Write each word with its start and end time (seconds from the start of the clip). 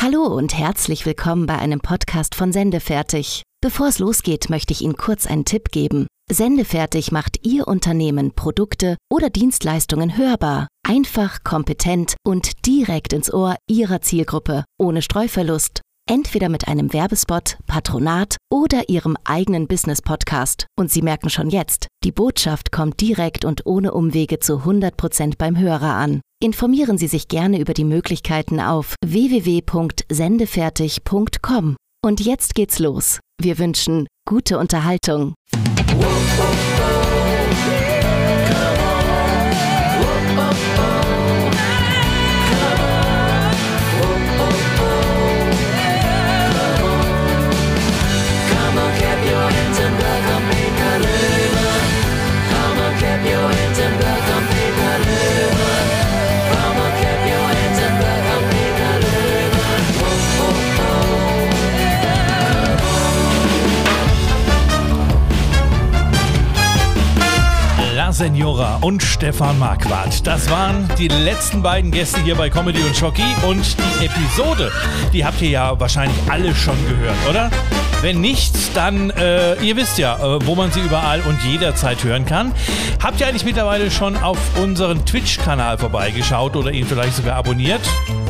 Hallo 0.00 0.26
und 0.26 0.56
herzlich 0.56 1.06
willkommen 1.06 1.46
bei 1.46 1.58
einem 1.58 1.80
Podcast 1.80 2.36
von 2.36 2.52
Sendefertig. 2.52 3.42
Bevor 3.60 3.88
es 3.88 3.98
losgeht, 3.98 4.48
möchte 4.48 4.72
ich 4.72 4.82
Ihnen 4.82 4.96
kurz 4.96 5.26
einen 5.26 5.44
Tipp 5.44 5.72
geben. 5.72 6.06
Sendefertig 6.30 7.10
macht 7.10 7.44
Ihr 7.44 7.66
Unternehmen, 7.66 8.32
Produkte 8.32 8.96
oder 9.10 9.28
Dienstleistungen 9.28 10.16
hörbar. 10.16 10.68
Einfach, 10.86 11.42
kompetent 11.42 12.14
und 12.24 12.64
direkt 12.64 13.12
ins 13.12 13.34
Ohr 13.34 13.56
Ihrer 13.68 14.00
Zielgruppe, 14.00 14.62
ohne 14.78 15.02
Streuverlust. 15.02 15.80
Entweder 16.08 16.48
mit 16.48 16.68
einem 16.68 16.92
Werbespot, 16.92 17.58
Patronat 17.66 18.36
oder 18.52 18.88
Ihrem 18.88 19.16
eigenen 19.24 19.66
Business-Podcast. 19.66 20.68
Und 20.78 20.92
Sie 20.92 21.02
merken 21.02 21.28
schon 21.28 21.50
jetzt, 21.50 21.88
die 22.04 22.12
Botschaft 22.12 22.70
kommt 22.70 23.00
direkt 23.00 23.44
und 23.44 23.66
ohne 23.66 23.92
Umwege 23.92 24.38
zu 24.38 24.58
100% 24.58 25.34
beim 25.38 25.58
Hörer 25.58 25.94
an. 25.94 26.20
Informieren 26.40 26.98
Sie 26.98 27.08
sich 27.08 27.26
gerne 27.26 27.58
über 27.58 27.74
die 27.74 27.82
Möglichkeiten 27.82 28.60
auf 28.60 28.94
www.sendefertig.com. 29.04 31.76
Und 32.00 32.20
jetzt 32.20 32.54
geht's 32.54 32.78
los. 32.78 33.18
Wir 33.40 33.58
wünschen 33.58 34.06
gute 34.24 34.56
Unterhaltung. 34.58 35.34
La 40.36 40.97
Senora 68.18 68.78
und 68.80 69.00
Stefan 69.00 69.60
Marquardt. 69.60 70.26
Das 70.26 70.50
waren 70.50 70.90
die 70.98 71.06
letzten 71.06 71.62
beiden 71.62 71.92
Gäste 71.92 72.20
hier 72.22 72.34
bei 72.34 72.50
Comedy 72.50 72.82
und 72.82 72.96
Schocki 72.96 73.22
und 73.48 73.76
die 73.78 74.06
Episode, 74.06 74.72
die 75.12 75.24
habt 75.24 75.40
ihr 75.40 75.50
ja 75.50 75.78
wahrscheinlich 75.78 76.18
alle 76.28 76.52
schon 76.52 76.74
gehört, 76.88 77.14
oder? 77.30 77.48
Wenn 78.02 78.20
nicht, 78.20 78.76
dann, 78.76 79.10
äh, 79.10 79.54
ihr 79.62 79.76
wisst 79.76 79.98
ja, 79.98 80.16
äh, 80.16 80.44
wo 80.44 80.56
man 80.56 80.72
sie 80.72 80.80
überall 80.80 81.20
und 81.20 81.40
jederzeit 81.44 82.02
hören 82.02 82.26
kann. 82.26 82.52
Habt 83.00 83.20
ihr 83.20 83.28
eigentlich 83.28 83.44
mittlerweile 83.44 83.88
schon 83.88 84.16
auf 84.16 84.38
unseren 84.60 85.06
Twitch-Kanal 85.06 85.78
vorbeigeschaut 85.78 86.56
oder 86.56 86.72
ihn 86.72 86.88
vielleicht 86.88 87.14
sogar 87.14 87.36
abonniert? 87.36 87.82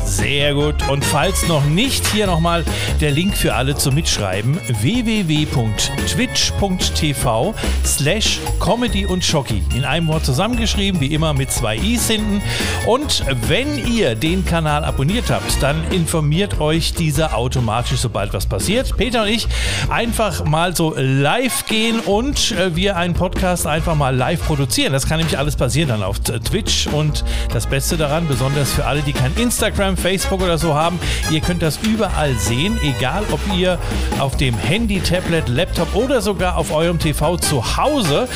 Sehr 0.09 0.55
gut. 0.55 0.89
Und 0.89 1.05
falls 1.05 1.47
noch 1.47 1.63
nicht, 1.65 2.07
hier 2.07 2.25
nochmal 2.25 2.65
der 2.99 3.11
Link 3.11 3.37
für 3.37 3.53
alle 3.53 3.75
zum 3.75 3.93
Mitschreiben. 3.93 4.59
www.twitch.tv 4.67 7.53
slash 7.85 8.39
Comedy 8.59 9.05
und 9.05 9.23
Schocki. 9.23 9.61
In 9.75 9.85
einem 9.85 10.07
Wort 10.07 10.25
zusammengeschrieben, 10.25 10.99
wie 10.99 11.13
immer 11.13 11.35
mit 11.35 11.51
zwei 11.51 11.77
i's 11.77 12.07
hinten. 12.07 12.41
Und 12.87 13.23
wenn 13.47 13.87
ihr 13.87 14.15
den 14.15 14.45
Kanal 14.45 14.83
abonniert 14.83 15.29
habt, 15.29 15.61
dann 15.61 15.83
informiert 15.91 16.59
euch 16.59 16.95
dieser 16.95 17.37
automatisch, 17.37 17.99
sobald 17.99 18.33
was 18.33 18.47
passiert. 18.47 18.97
Peter 18.97 19.21
und 19.21 19.27
ich 19.27 19.47
einfach 19.89 20.43
mal 20.43 20.75
so 20.75 20.95
live 20.97 21.67
gehen 21.67 21.99
und 21.99 22.53
äh, 22.53 22.75
wir 22.75 22.97
einen 22.97 23.13
Podcast 23.13 23.67
einfach 23.67 23.93
mal 23.93 24.15
live 24.15 24.43
produzieren. 24.43 24.91
Das 24.91 25.07
kann 25.07 25.19
nämlich 25.19 25.37
alles 25.37 25.55
passieren 25.55 25.89
dann 25.89 26.01
auf 26.01 26.19
Twitch. 26.19 26.87
Und 26.87 27.23
das 27.53 27.67
Beste 27.67 27.95
daran, 27.95 28.27
besonders 28.27 28.73
für 28.73 28.85
alle, 28.85 29.03
die 29.03 29.13
kein 29.13 29.35
Instagram, 29.35 29.97
Facebook 29.99 30.41
oder 30.41 30.57
so 30.57 30.73
haben, 30.73 30.99
ihr 31.29 31.41
könnt 31.41 31.61
das 31.61 31.77
überall 31.83 32.33
sehen, 32.35 32.79
egal 32.81 33.23
ob 33.31 33.39
ihr 33.55 33.77
auf 34.19 34.37
dem 34.37 34.57
Handy, 34.57 34.99
Tablet, 34.99 35.49
Laptop 35.49 35.95
oder 35.95 36.21
sogar 36.21 36.57
auf 36.57 36.73
eurem 36.73 36.99
TV 36.99 37.37
zu 37.37 37.77
Hause, 37.77 38.27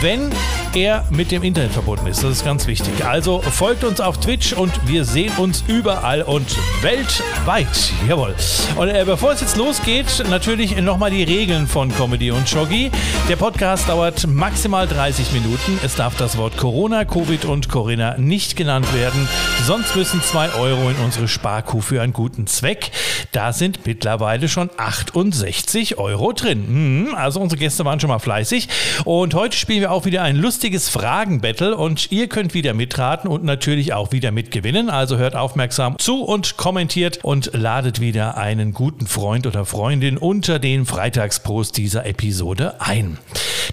wenn 0.00 0.30
er 0.74 1.04
mit 1.10 1.30
dem 1.30 1.42
Internet 1.42 1.72
verbunden 1.72 2.06
ist. 2.06 2.22
Das 2.22 2.30
ist 2.30 2.44
ganz 2.44 2.66
wichtig. 2.66 3.04
Also 3.04 3.40
folgt 3.42 3.84
uns 3.84 4.00
auf 4.00 4.18
Twitch 4.18 4.52
und 4.52 4.72
wir 4.86 5.04
sehen 5.04 5.32
uns 5.36 5.64
überall 5.66 6.22
und 6.22 6.46
weltweit. 6.82 7.66
Jawohl. 8.08 8.34
Und 8.76 8.88
äh, 8.88 9.02
bevor 9.04 9.32
es 9.32 9.40
jetzt 9.40 9.56
losgeht, 9.56 10.24
natürlich 10.30 10.76
nochmal 10.80 11.10
die 11.10 11.22
Regeln 11.22 11.66
von 11.66 11.94
Comedy 11.94 12.30
und 12.30 12.48
Shoggy. 12.48 12.90
Der 13.28 13.36
Podcast 13.36 13.88
dauert 13.88 14.26
maximal 14.26 14.86
30 14.86 15.32
Minuten. 15.32 15.78
Es 15.84 15.94
darf 15.96 16.16
das 16.16 16.36
Wort 16.36 16.56
Corona, 16.56 17.04
Covid 17.04 17.44
und 17.44 17.68
Corinna 17.68 18.16
nicht 18.18 18.56
genannt 18.56 18.92
werden. 18.94 19.28
Sonst 19.66 19.94
müssen 19.96 20.22
2 20.22 20.54
Euro 20.54 20.90
in 20.90 20.96
unsere 21.04 21.28
Sparkuh 21.28 21.80
für 21.80 22.00
einen 22.02 22.12
guten 22.12 22.46
Zweck. 22.46 22.90
Da 23.32 23.52
sind 23.52 23.86
mittlerweile 23.86 24.48
schon 24.48 24.70
68 24.76 25.98
Euro 25.98 26.32
drin. 26.32 27.06
Mhm, 27.08 27.14
Also 27.14 27.40
unsere 27.40 27.58
Gäste 27.58 27.84
waren 27.84 28.00
schon 28.00 28.08
mal 28.08 28.18
fleißig. 28.18 28.68
Und 29.04 29.34
heute 29.34 29.56
spielen 29.56 29.80
wir 29.80 29.90
auch 29.92 30.04
wieder 30.04 30.22
ein 30.22 30.36
lustiges 30.62 30.90
Fragen-Battle 30.90 31.76
und 31.76 32.12
ihr 32.12 32.28
könnt 32.28 32.54
wieder 32.54 32.72
mitraten 32.72 33.28
und 33.28 33.42
natürlich 33.42 33.94
auch 33.94 34.12
wieder 34.12 34.30
mitgewinnen. 34.30 34.90
Also 34.90 35.16
hört 35.16 35.34
aufmerksam 35.34 35.98
zu 35.98 36.22
und 36.22 36.56
kommentiert 36.56 37.18
und 37.24 37.50
ladet 37.52 38.00
wieder 38.00 38.36
einen 38.36 38.72
guten 38.72 39.08
Freund 39.08 39.48
oder 39.48 39.64
Freundin 39.64 40.18
unter 40.18 40.60
den 40.60 40.86
Freitagspost 40.86 41.76
dieser 41.76 42.06
Episode 42.06 42.80
ein. 42.80 43.18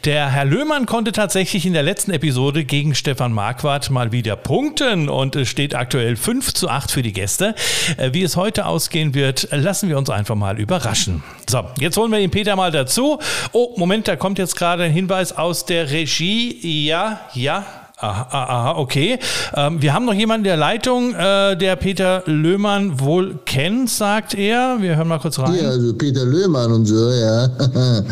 Der 0.06 0.32
Herr 0.32 0.46
Löhmann 0.46 0.86
konnte 0.86 1.12
tatsächlich 1.12 1.66
in 1.66 1.74
der 1.74 1.84
letzten 1.84 2.12
Episode 2.12 2.64
gegen 2.64 2.96
Stefan 2.96 3.34
Marquardt 3.34 3.90
mal 3.90 4.12
wieder 4.12 4.36
punkten 4.36 5.10
und 5.10 5.36
es 5.36 5.50
steht 5.50 5.76
aktuell 5.76 6.16
5 6.16 6.54
zu 6.54 6.70
8 6.70 6.90
für 6.90 7.02
die 7.02 7.12
Gäste. 7.14 7.54
Äh, 7.98 8.14
Wie 8.14 8.24
es 8.24 8.36
heute 8.36 8.66
ausgehen 8.66 9.14
wird, 9.14 9.48
lassen 9.52 9.90
wir 9.90 9.98
uns 9.98 10.10
einfach 10.10 10.36
mal 10.36 10.60
überraschen. 10.60 11.22
So, 11.50 11.66
jetzt 11.80 11.98
holen 11.98 12.12
wir 12.12 12.20
den 12.20 12.32
Peter 12.32 12.56
mal 12.56 12.72
dazu. 12.72 13.20
Oh, 13.52 13.74
Moment, 13.78 14.08
da 14.08 14.16
kommt 14.16 14.40
jetzt 14.40 14.56
gerade 14.56 14.84
ein 14.84 14.92
Hinweis 14.92 15.38
aus 15.38 15.66
der 15.66 15.92
Regie. 15.92 16.60
Ja, 16.85 17.19
ja, 17.34 17.66
Aha, 18.01 18.28
aha, 18.31 18.78
okay. 18.78 19.19
Ähm, 19.56 19.81
wir 19.81 19.94
haben 19.94 20.06
noch 20.06 20.13
jemanden 20.13 20.45
in 20.45 20.50
der 20.51 20.56
Leitung, 20.56 21.13
äh, 21.16 21.57
der 21.57 21.75
Peter 21.75 22.23
Löhmann 22.28 22.97
wohl 23.01 23.40
kennt, 23.45 23.90
sagt 23.90 24.35
er. 24.35 24.78
Wir 24.79 24.95
hören 24.95 25.09
mal 25.09 25.19
kurz 25.19 25.38
rein. 25.38 25.56
Ja, 25.62 25.67
also 25.67 25.94
Peter 25.94 26.23
Löhmann 26.23 26.72
und 26.72 26.85
so, 26.85 27.12
ja. 27.12 27.50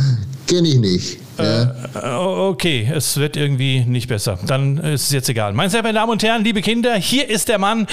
Kenne 0.48 0.68
ich 0.68 0.80
nicht. 0.80 1.20
Ja. 1.38 1.62
Äh, 1.64 2.28
Okay, 2.48 2.90
es 2.94 3.18
wird 3.18 3.36
irgendwie 3.36 3.82
nicht 3.82 4.08
besser. 4.08 4.40
Dann 4.48 4.78
ist 4.78 5.04
es 5.04 5.12
jetzt 5.12 5.30
egal. 5.30 5.54
Meine 5.54 5.70
sehr 5.70 5.82
verehrten 5.82 5.98
Damen 5.98 6.12
und 6.14 6.24
Herren, 6.24 6.44
liebe 6.44 6.62
Kinder, 6.62 6.96
hier 6.96 7.30
ist 7.30 7.50
der 7.50 7.60
Mann, 7.60 7.88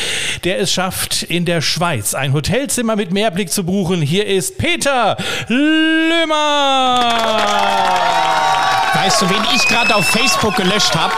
der 0.44 0.60
es 0.60 0.72
schafft, 0.72 1.22
in 1.25 1.44
der 1.44 1.60
Schweiz 1.60 2.15
ein 2.15 2.33
Hotelzimmer 2.33 2.97
mit 2.97 3.12
Mehrblick 3.12 3.50
zu 3.50 3.65
buchen. 3.65 4.00
Hier 4.00 4.27
ist 4.27 4.59
Peter 4.59 5.16
Löhmann. 5.49 7.03
Weißt 8.94 9.21
du, 9.22 9.28
wen 9.28 9.43
ich 9.54 9.66
gerade 9.66 9.94
auf 9.94 10.06
Facebook 10.06 10.56
gelöscht 10.56 10.94
habe? 10.94 11.15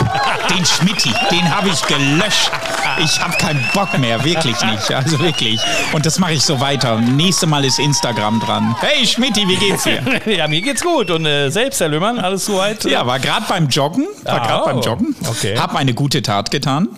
Den 0.54 0.64
Schmitti. 0.64 1.12
Den 1.30 1.54
habe 1.54 1.68
ich 1.68 1.82
gelöscht. 1.86 2.50
Ich 2.98 3.20
habe 3.20 3.36
keinen 3.36 3.62
Bock 3.74 3.96
mehr, 3.98 4.24
wirklich 4.24 4.60
nicht. 4.64 4.90
Also 4.92 5.18
wirklich. 5.18 5.60
Und 5.92 6.06
das 6.06 6.18
mache 6.18 6.32
ich 6.32 6.42
so 6.42 6.60
weiter. 6.60 6.98
Nächste 7.00 7.46
Mal 7.46 7.64
ist 7.64 7.78
Instagram 7.78 8.40
dran. 8.40 8.74
Hey 8.80 9.06
Schmitti, 9.06 9.46
wie 9.48 9.56
geht's 9.56 9.84
dir? 9.84 10.02
Ja, 10.26 10.48
mir 10.48 10.60
geht's 10.62 10.82
gut. 10.82 11.10
Und 11.10 11.26
äh, 11.26 11.50
selbst, 11.50 11.80
Herr 11.80 11.88
Löhmann, 11.88 12.18
alles 12.18 12.46
soweit? 12.46 12.84
Ja, 12.84 13.06
war 13.06 13.18
gerade 13.18 13.44
beim 13.48 13.68
Joggen. 13.68 14.06
War 14.24 14.40
Ah, 14.42 14.46
gerade 14.46 14.64
beim 14.64 14.78
oh, 14.78 14.82
Joggen. 14.82 15.16
okay. 15.28 15.56
Hab 15.58 15.74
eine 15.76 15.94
gute 15.94 16.22
Tat 16.22 16.50
getan. 16.50 16.88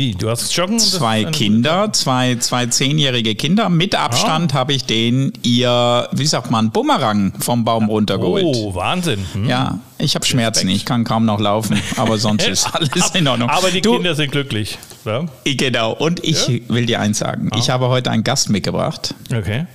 Wie, 0.00 0.12
du 0.12 0.30
hast 0.30 0.50
Joggen? 0.56 0.78
Zwei 0.78 1.24
Kinder, 1.24 1.92
zwei, 1.92 2.36
zwei 2.36 2.64
zehnjährige 2.64 3.34
Kinder. 3.34 3.68
Mit 3.68 3.94
Ah. 3.94 4.06
Abstand 4.06 4.54
habe 4.54 4.72
ich 4.72 4.86
denen 4.86 5.30
ihr, 5.42 6.08
wie 6.12 6.24
sagt 6.26 6.50
man, 6.50 6.70
Bumerang 6.70 7.34
vom 7.38 7.66
Baum 7.66 7.90
runtergeholt. 7.90 8.42
Oh, 8.46 8.74
Wahnsinn. 8.74 9.26
Hm. 9.34 9.46
Ja, 9.46 9.78
ich 9.98 10.14
habe 10.14 10.24
Schmerzen, 10.24 10.70
ich 10.70 10.86
kann 10.86 11.04
kaum 11.04 11.26
noch 11.26 11.38
laufen, 11.38 11.78
aber 11.98 12.16
sonst 12.16 12.48
ist 12.48 12.74
alles 12.74 13.10
in 13.12 13.28
Ordnung. 13.28 13.50
Aber 13.50 13.70
die 13.70 13.82
Du, 13.82 13.92
Kinder 13.92 14.14
sind 14.14 14.32
glücklich. 14.32 14.78
Ja? 15.04 15.26
Genau, 15.44 15.92
und 15.92 16.24
ich 16.24 16.62
will 16.68 16.86
dir 16.86 16.98
eins 17.00 17.18
sagen. 17.18 17.50
Ich 17.58 17.68
habe 17.68 17.88
heute 17.88 18.10
einen 18.10 18.24
Gast 18.24 18.48
mitgebracht, 18.48 19.14
Okay. 19.30 19.66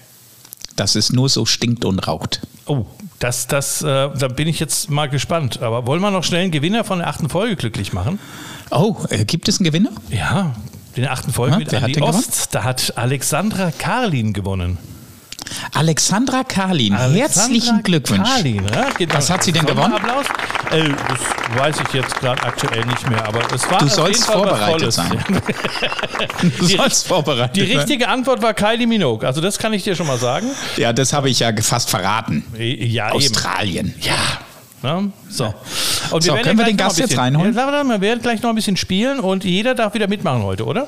dass 0.75 0.95
es 0.95 1.13
nur 1.13 1.29
so 1.29 1.45
stinkt 1.45 1.85
und 1.85 1.99
raucht. 1.99 2.41
Oh, 2.65 2.87
das, 3.19 3.45
das, 3.45 3.83
äh, 3.83 3.85
da 3.85 4.27
bin 4.27 4.47
ich 4.47 4.59
jetzt 4.59 4.89
mal 4.89 5.07
gespannt. 5.07 5.61
Aber 5.61 5.85
wollen 5.85 6.01
wir 6.01 6.09
noch 6.09 6.23
schnell 6.23 6.41
einen 6.41 6.51
Gewinner 6.51 6.83
von 6.83 6.97
der 6.97 7.09
achten 7.09 7.29
Folge 7.29 7.55
glücklich 7.57 7.93
machen? 7.93 8.17
Oh, 8.71 8.95
äh, 9.09 9.25
gibt 9.25 9.47
es 9.47 9.59
einen 9.59 9.65
Gewinner? 9.65 9.91
Ja, 10.09 10.53
der 10.95 11.11
achten 11.11 11.31
Folge 11.31 11.57
mit 11.57 11.73
Andi 11.73 11.93
den 11.93 12.01
gewonnen? 12.01 12.17
Ost. 12.17 12.49
Da 12.53 12.63
hat 12.63 12.93
Alexandra 12.95 13.71
Karlin 13.77 14.33
gewonnen. 14.33 14.77
Alexandra 15.73 16.43
Karlin, 16.43 16.95
herzlichen 16.97 17.51
Alexandra 17.51 17.81
Glückwunsch. 17.83 18.27
Karlin, 18.29 18.65
ja? 18.73 18.89
Geht 18.97 19.13
Was 19.13 19.29
hat 19.29 19.43
sie 19.43 19.51
denn 19.51 19.65
gewonnen? 19.65 19.93
Äh, 20.71 20.89
das 20.89 21.59
weiß 21.59 21.75
ich 21.87 21.93
jetzt 21.93 22.15
gerade 22.19 22.41
aktuell 22.43 22.83
nicht 22.85 23.07
mehr, 23.09 23.23
aber 23.27 23.41
es 23.53 23.69
war 23.69 23.77
Du 23.79 23.87
sollst 23.87 24.25
vorbereitet 24.25 24.91
sein. 24.93 25.23
Du 26.41 26.65
Die 26.65 26.75
sollst 26.77 27.07
vorbereitet 27.07 27.55
Die 27.55 27.67
sein. 27.67 27.77
richtige 27.77 28.07
Antwort 28.07 28.41
war 28.41 28.53
Kylie 28.53 28.87
Minogue. 28.87 29.27
Also 29.27 29.39
das 29.41 29.59
kann 29.59 29.73
ich 29.73 29.83
dir 29.83 29.95
schon 29.95 30.07
mal 30.07 30.17
sagen. 30.17 30.47
Ja, 30.77 30.93
das 30.93 31.13
habe 31.13 31.29
ich 31.29 31.39
ja 31.39 31.51
fast 31.61 31.89
verraten. 31.89 32.43
Ja, 32.57 33.09
eben. 33.09 33.17
Australien. 33.17 33.93
Ja. 34.01 34.15
Ne? 34.81 35.11
So. 35.29 35.53
Und 36.11 36.23
So, 36.23 36.33
werden 36.33 36.43
können 36.43 36.57
wir 36.59 36.65
den 36.65 36.77
Gast 36.77 36.99
jetzt 36.99 37.17
reinholen? 37.17 37.55
Ja, 37.55 37.83
wir 37.83 38.01
werden 38.01 38.21
gleich 38.21 38.41
noch 38.41 38.49
ein 38.49 38.55
bisschen 38.55 38.77
spielen 38.77 39.19
und 39.19 39.43
jeder 39.43 39.75
darf 39.75 39.93
wieder 39.93 40.07
mitmachen 40.07 40.43
heute, 40.43 40.65
oder? 40.65 40.87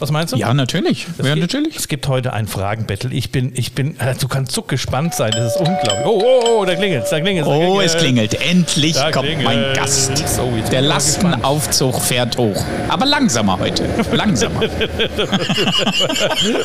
Was 0.00 0.10
meinst 0.10 0.32
du? 0.32 0.36
Ja, 0.36 0.52
natürlich. 0.52 1.06
Es 1.18 1.24
Ja, 1.24 1.34
gibt, 1.34 1.52
natürlich. 1.52 1.76
Es 1.76 1.86
gibt 1.86 2.08
heute 2.08 2.32
ein 2.32 2.48
Fragenbattle. 2.48 3.10
Ich 3.12 3.30
bin, 3.30 3.52
ich 3.54 3.74
bin, 3.74 3.98
äh, 4.00 4.16
du 4.20 4.26
kannst 4.26 4.50
so 4.50 4.62
gespannt 4.62 5.14
sein. 5.14 5.30
Das 5.30 5.54
ist 5.54 5.60
unglaublich. 5.60 6.04
Oh, 6.04 6.20
oh, 6.20 6.42
oh, 6.62 6.64
da 6.64 6.74
klingelt 6.74 7.04
da 7.08 7.20
klingelt 7.20 7.46
Oh, 7.46 7.80
es 7.80 7.96
klingelt. 7.96 8.34
Endlich 8.34 8.94
Da 8.94 9.12
kommt 9.12 9.28
mein 9.44 9.54
klingelt. 9.54 9.76
Gast. 9.76 10.18
So, 10.34 10.52
Der 10.72 10.82
Lastenaufzug 10.82 12.00
fährt 12.02 12.36
hoch. 12.36 12.60
Aber 12.88 13.06
langsamer 13.06 13.56
heute. 13.60 13.84
Langsamer. 14.12 14.62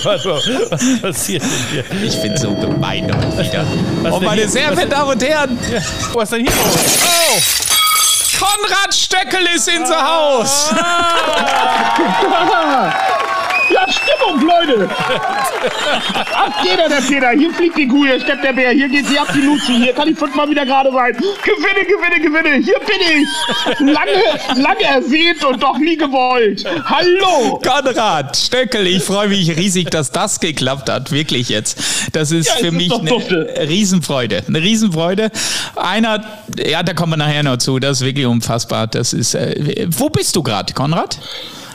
Was, 0.03 0.25
was 0.25 1.01
passiert 1.01 1.43
denn 1.43 1.49
hier? 1.71 1.83
Ich 2.03 2.19
bin 2.21 2.35
so 2.35 2.55
gemein 2.55 3.05
heute 3.15 3.47
wieder. 3.47 3.65
Was 4.01 4.15
denn 4.15 4.23
meine 4.25 4.47
sehr 4.47 4.69
Was 4.71 4.79
verehrten 4.79 4.89
Damen 4.89 5.11
und 5.11 5.23
Herren, 5.23 5.59
Was 6.13 6.23
ist 6.23 6.31
denn 6.33 6.41
hier? 6.41 6.51
Oh! 6.51 7.68
Konrad 8.39 8.93
Stöckel 8.93 9.45
ist 9.55 9.67
in 9.67 9.85
the 9.85 9.93
Haus. 9.93 10.73
Ja, 13.71 13.85
Stimmung, 13.91 14.41
Leute! 14.47 14.89
Ab 14.89 16.53
jeder 16.63 16.89
der 16.89 17.01
Peter, 17.07 17.29
hier 17.31 17.53
fliegt 17.53 17.77
die 17.77 17.87
Kuh, 17.87 18.05
hier 18.05 18.19
steppt 18.19 18.43
der 18.43 18.53
Bär, 18.53 18.71
hier 18.71 18.89
geht 18.89 19.05
sie 19.07 19.19
ab 19.19 19.27
die 19.33 19.41
Luzi, 19.41 19.73
hier 19.73 19.93
kann 19.93 20.07
ich 20.07 20.17
fünfmal 20.17 20.49
wieder 20.49 20.65
gerade 20.65 20.91
sein. 20.91 21.15
Gewinne, 21.15 21.85
gewinne, 21.85 22.19
gewinne, 22.21 22.63
hier 22.63 22.79
bin 22.79 23.21
ich! 23.21 23.89
Lange, 23.93 24.61
lange 24.61 24.83
ersehnt 24.83 25.43
und 25.45 25.61
doch 25.61 25.77
nie 25.77 25.97
gewollt. 25.97 26.65
Hallo! 26.85 27.59
Konrad 27.63 28.35
Stöckel, 28.37 28.87
ich 28.87 29.03
freue 29.03 29.27
mich 29.29 29.55
riesig, 29.55 29.89
dass 29.91 30.11
das 30.11 30.39
geklappt 30.39 30.89
hat. 30.89 31.11
Wirklich 31.11 31.49
jetzt. 31.49 31.79
Das 32.13 32.31
ist 32.31 32.47
Ja, 32.47 32.53
für 32.55 32.67
ist 32.67 32.73
mich 32.73 32.93
eine 32.93 33.09
dufte. 33.09 33.53
Riesenfreude. 33.67 34.43
Eine 34.47 34.61
Riesenfreude. 34.61 35.31
Einer, 35.75 36.23
ja, 36.65 36.83
da 36.83 36.93
kommen 36.93 37.13
wir 37.13 37.17
nachher 37.17 37.43
noch 37.43 37.57
zu. 37.57 37.79
Das 37.79 37.99
ist 38.01 38.05
wirklich 38.05 38.25
unfassbar. 38.25 38.87
Das 38.87 39.13
ist, 39.13 39.35
äh, 39.35 39.87
wo 39.89 40.09
bist 40.09 40.35
du 40.35 40.43
gerade, 40.43 40.73
Konrad? 40.73 41.19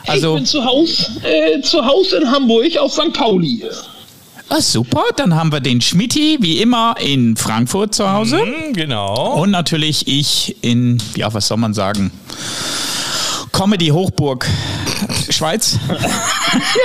Also, 0.06 0.30
ich 0.34 0.40
bin 0.40 0.46
zu 0.46 0.64
Hause, 0.64 1.06
äh, 1.22 1.60
zu 1.62 1.84
Hause 1.84 2.16
in 2.18 2.30
Hamburg 2.30 2.76
auf 2.78 2.92
St. 2.92 3.12
Pauli. 3.12 3.64
ah, 4.48 4.60
super. 4.60 5.02
Dann 5.16 5.34
haben 5.34 5.50
wir 5.52 5.60
den 5.60 5.80
Schmidti, 5.80 6.38
wie 6.40 6.58
immer, 6.60 6.94
in 7.00 7.36
Frankfurt 7.36 7.94
zu 7.94 8.10
Hause. 8.12 8.38
Hm, 8.40 8.72
Genau. 8.74 9.40
Und 9.40 9.50
natürlich 9.50 10.06
ich 10.06 10.56
in, 10.62 11.02
ja, 11.16 11.32
was 11.32 11.48
soll 11.48 11.56
man 11.58 11.72
sagen? 11.74 12.10
Comedy 13.52 13.88
Hochburg 13.88 14.46
Schweiz. 15.30 15.78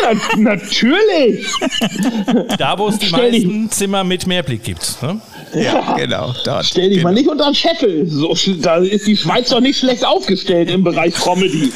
Ja, 0.02 0.14
na- 0.38 0.56
natürlich! 0.56 1.46
Da, 2.58 2.78
wo 2.80 2.88
es 2.88 2.98
die 2.98 3.10
meisten 3.10 3.70
Zimmer 3.70 4.04
mit 4.04 4.26
Mehrblick 4.26 4.64
gibt. 4.64 4.98
Ne? 5.04 5.22
Ja, 5.54 5.94
genau. 5.94 6.34
Dort. 6.46 6.66
Stell 6.66 6.90
dich 6.90 7.04
mal 7.04 7.14
nicht 7.14 7.28
unter 7.28 7.46
den 7.46 7.56
Scheffel. 7.56 8.08
So, 8.08 8.36
da 8.62 8.78
ist 8.78 9.08
die 9.08 9.18
Schweiz 9.18 9.50
doch 9.50 9.60
nicht 9.60 9.80
schlecht 9.80 10.06
aufgestellt 10.06 10.70
im 10.70 10.84
Bereich 10.84 11.14
Comedy. 11.16 11.72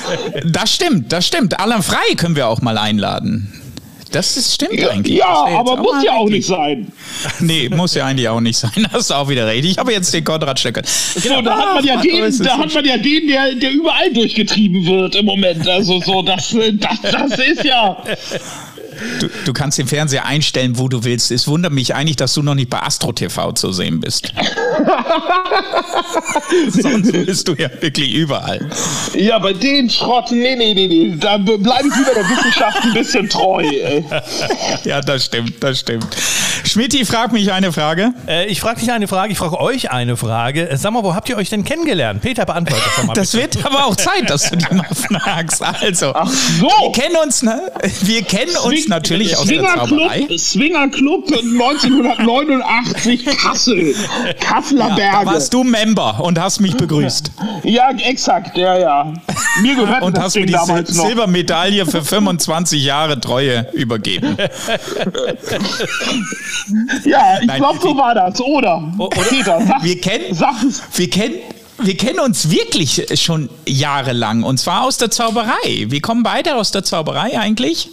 Das 0.46 0.74
stimmt, 0.74 1.12
das 1.12 1.26
stimmt. 1.26 1.60
Alan 1.60 1.84
Frei 1.84 2.16
können 2.16 2.36
wir 2.36 2.48
auch 2.48 2.62
mal 2.62 2.78
einladen. 2.78 3.52
Das 4.14 4.38
ist, 4.38 4.54
stimmt 4.54 4.80
eigentlich. 4.88 5.18
Ja, 5.18 5.46
wär 5.46 5.52
jetzt 5.52 5.60
aber 5.60 5.78
muss 5.78 6.04
ja 6.04 6.14
auch 6.14 6.30
nicht 6.30 6.46
sein. 6.46 6.92
Nee, 7.40 7.68
muss 7.70 7.96
ja 7.96 8.06
eigentlich 8.06 8.30
auch 8.30 8.42
nicht 8.42 8.58
sein. 8.58 8.88
Hast 8.92 9.10
du 9.10 9.16
auch 9.16 9.28
wieder 9.28 9.48
recht. 9.48 9.66
Ich 9.66 9.78
habe 9.78 9.92
jetzt 9.92 10.14
den 10.14 10.24
Konrad 10.24 10.60
Stöckel. 10.60 10.84
So, 10.86 11.42
da 11.42 11.58
hat 11.58 11.74
man 11.76 11.84
ja 11.84 11.98
den, 11.98 12.38
da 12.44 12.58
hat 12.60 12.74
man 12.74 12.86
ja 12.86 12.98
den, 12.98 13.28
der, 13.28 13.56
der 13.56 13.72
überall 13.72 14.14
durchgetrieben 14.14 14.86
wird 14.86 15.16
im 15.16 15.26
Moment. 15.26 15.68
Also 15.68 16.00
so, 16.00 16.22
das, 16.22 16.56
das, 16.74 17.02
das 17.02 17.40
ist 17.40 17.64
ja. 17.64 17.98
Du, 19.20 19.30
du 19.46 19.54
kannst 19.54 19.78
den 19.78 19.88
Fernseher 19.88 20.26
einstellen, 20.26 20.78
wo 20.78 20.88
du 20.88 21.04
willst. 21.04 21.32
Es 21.32 21.48
wundert 21.48 21.72
mich 21.72 21.96
eigentlich, 21.96 22.16
dass 22.16 22.34
du 22.34 22.42
noch 22.42 22.56
nicht 22.56 22.70
bei 22.70 22.82
Astro 22.82 23.12
TV 23.12 23.52
zu 23.54 23.72
sehen 23.72 24.00
bist. 24.00 24.32
Sonst 26.70 27.12
bist 27.12 27.48
du 27.48 27.54
ja 27.54 27.70
wirklich 27.80 28.14
überall. 28.14 28.68
Ja, 29.16 29.40
bei 29.40 29.54
den 29.54 29.90
Schrott, 29.90 30.32
nee, 30.32 30.56
nee, 30.56 30.74
nee, 30.74 30.88
nee. 30.88 31.16
Da 31.18 31.38
bleibe 31.38 31.88
ich 31.88 31.98
wieder 31.98 32.14
der 32.14 32.30
Wissenschaft 32.30 32.78
ein 32.84 32.94
bisschen 32.94 33.30
treu. 33.30 33.64
Ey. 33.64 34.04
Ja, 34.84 35.02
das 35.02 35.26
stimmt, 35.26 35.64
das 35.64 35.80
stimmt. 35.80 36.08
Schmidti 36.64 37.06
fragt 37.06 37.34
mich 37.34 37.52
eine 37.52 37.72
Frage. 37.72 38.14
Äh, 38.28 38.46
ich 38.48 38.62
frage 38.62 38.80
dich 38.80 38.92
eine 38.92 39.08
Frage, 39.08 39.32
ich 39.32 39.38
frage 39.38 39.60
euch 39.60 39.92
eine 39.92 40.16
Frage. 40.18 40.70
Äh, 40.70 40.78
Sag 40.78 40.92
mal, 40.94 41.04
wo 41.04 41.14
habt 41.14 41.28
ihr 41.30 41.38
euch 41.38 41.50
denn 41.50 41.64
kennengelernt? 41.64 42.22
Peter, 42.22 42.46
beantwortet 42.46 42.84
das 42.86 42.96
doch 42.96 43.04
mal. 43.04 43.14
Das 43.14 43.32
bitte. 43.32 43.56
wird 43.56 43.66
aber 43.66 43.86
auch 43.86 43.96
Zeit, 43.96 44.30
dass 44.30 44.50
du 44.50 44.56
die 44.58 44.74
mal 44.74 44.86
fragst. 44.94 45.62
Also, 45.62 46.14
Ach 46.16 46.28
so. 46.30 46.66
wir 46.66 46.92
kennen 46.94 47.16
uns, 47.24 47.44
ne? 47.44 47.72
Wir 48.02 48.24
kennen 48.24 48.56
uns 48.58 48.88
natürlich 48.88 49.36
aus 49.38 49.46
der 49.48 49.64
Zauberei. 49.64 50.28
Swingerclub, 50.38 51.28
Swingerclub 51.28 51.32
1989 51.32 53.26
Kassel. 53.38 53.96
Kasseler 54.40 54.90
Da 54.90 54.96
Berge. 54.96 55.26
warst 55.26 55.54
du 55.54 55.64
Member 55.64 56.20
und 56.22 56.40
hast 56.40 56.60
mich 56.62 56.76
begrüßt. 56.78 57.32
Ja, 57.64 57.92
exakt, 57.92 58.58
ja, 58.58 58.78
ja. 58.78 59.14
Mir 59.62 59.76
gehört 59.76 60.02
Und 60.02 60.16
das 60.18 60.24
hast 60.26 60.36
mir 60.36 60.46
die 60.46 60.54
Sil 60.58 60.82
noch. 60.90 61.06
Silbermedaille 61.08 61.86
für 61.86 62.04
25 62.04 62.84
Jahre 62.84 63.20
Treue 63.20 63.68
übergeben. 63.74 64.38
Ja, 67.06 67.40
ich 67.42 67.54
glaube, 67.56 67.80
so 67.82 67.96
war 67.98 68.16
das, 68.16 68.40
oder? 68.42 68.92
oder- 68.98 69.22
Peter, 69.24 69.62
sag, 69.66 69.84
Wir 69.84 70.00
kennen, 70.00 70.34
sag 70.34 70.64
es. 70.64 70.82
wir 70.96 71.10
kennen, 71.10 71.36
wir 71.80 71.98
kennen 71.98 72.20
uns 72.20 72.50
wirklich 72.50 73.06
schon 73.16 73.50
jahrelang 73.68 74.44
und 74.44 74.60
zwar 74.60 74.84
aus 74.84 74.98
der 74.98 75.12
Zauberei. 75.12 75.86
Wir 75.88 76.02
kommen 76.02 76.24
beide 76.24 76.56
aus 76.56 76.72
der 76.72 76.84
Zauberei 76.84 77.38
eigentlich. 77.38 77.90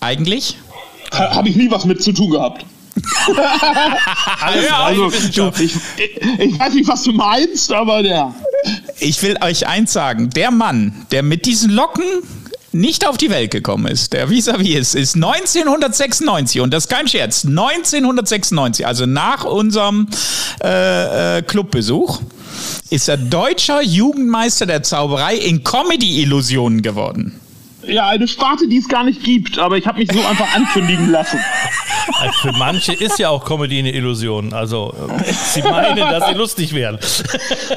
Eigentlich. 0.00 0.56
Habe 1.12 1.48
ich 1.48 1.56
nie 1.56 1.70
was 1.70 1.84
mit 1.84 2.02
zu 2.02 2.12
tun 2.12 2.30
gehabt. 2.30 2.64
Alles 4.40 4.66
Ja, 4.66 4.84
Also, 4.84 5.10
ich, 5.60 5.74
ich 6.38 6.58
weiß 6.58 6.74
nicht, 6.74 6.88
was 6.88 7.02
du 7.02 7.12
meinst, 7.12 7.72
aber 7.72 8.02
der. 8.02 8.34
Ich 9.00 9.20
will 9.22 9.36
euch 9.42 9.66
eins 9.66 9.92
sagen. 9.92 10.30
Der 10.30 10.50
Mann, 10.50 11.06
der 11.10 11.22
mit 11.22 11.44
diesen 11.46 11.70
Locken 11.70 12.04
nicht 12.74 13.06
auf 13.06 13.16
die 13.16 13.30
Welt 13.30 13.50
gekommen 13.50 13.86
ist, 13.86 14.12
der 14.12 14.28
vis-à-vis 14.28 14.78
ist, 14.78 14.94
ist 14.94 15.14
1996 15.14 16.60
und 16.60 16.72
das 16.72 16.84
ist 16.84 16.90
kein 16.90 17.08
Scherz, 17.08 17.44
1996, 17.44 18.86
also 18.86 19.06
nach 19.06 19.44
unserem 19.44 20.08
äh, 20.62 21.38
äh, 21.38 21.42
Clubbesuch, 21.42 22.20
ist 22.90 23.08
er 23.08 23.16
deutscher 23.16 23.82
Jugendmeister 23.82 24.66
der 24.66 24.82
Zauberei 24.82 25.36
in 25.36 25.64
Comedy-Illusionen 25.64 26.82
geworden. 26.82 27.40
Ja, 27.86 28.08
eine 28.08 28.28
Sparte, 28.28 28.68
die 28.68 28.78
es 28.78 28.88
gar 28.88 29.04
nicht 29.04 29.22
gibt, 29.22 29.58
aber 29.58 29.76
ich 29.76 29.86
habe 29.86 29.98
mich 29.98 30.10
so 30.12 30.18
einfach 30.18 30.54
ankündigen 30.54 31.10
lassen. 31.10 31.38
Also 32.20 32.32
für 32.40 32.52
manche 32.52 32.92
ist 32.92 33.18
ja 33.18 33.30
auch 33.30 33.44
Comedy 33.44 33.78
eine 33.78 33.92
Illusion. 33.92 34.52
Also, 34.52 34.94
sie 35.24 35.62
meinen, 35.62 35.96
dass 35.96 36.28
sie 36.28 36.34
lustig 36.34 36.74
werden. 36.74 36.98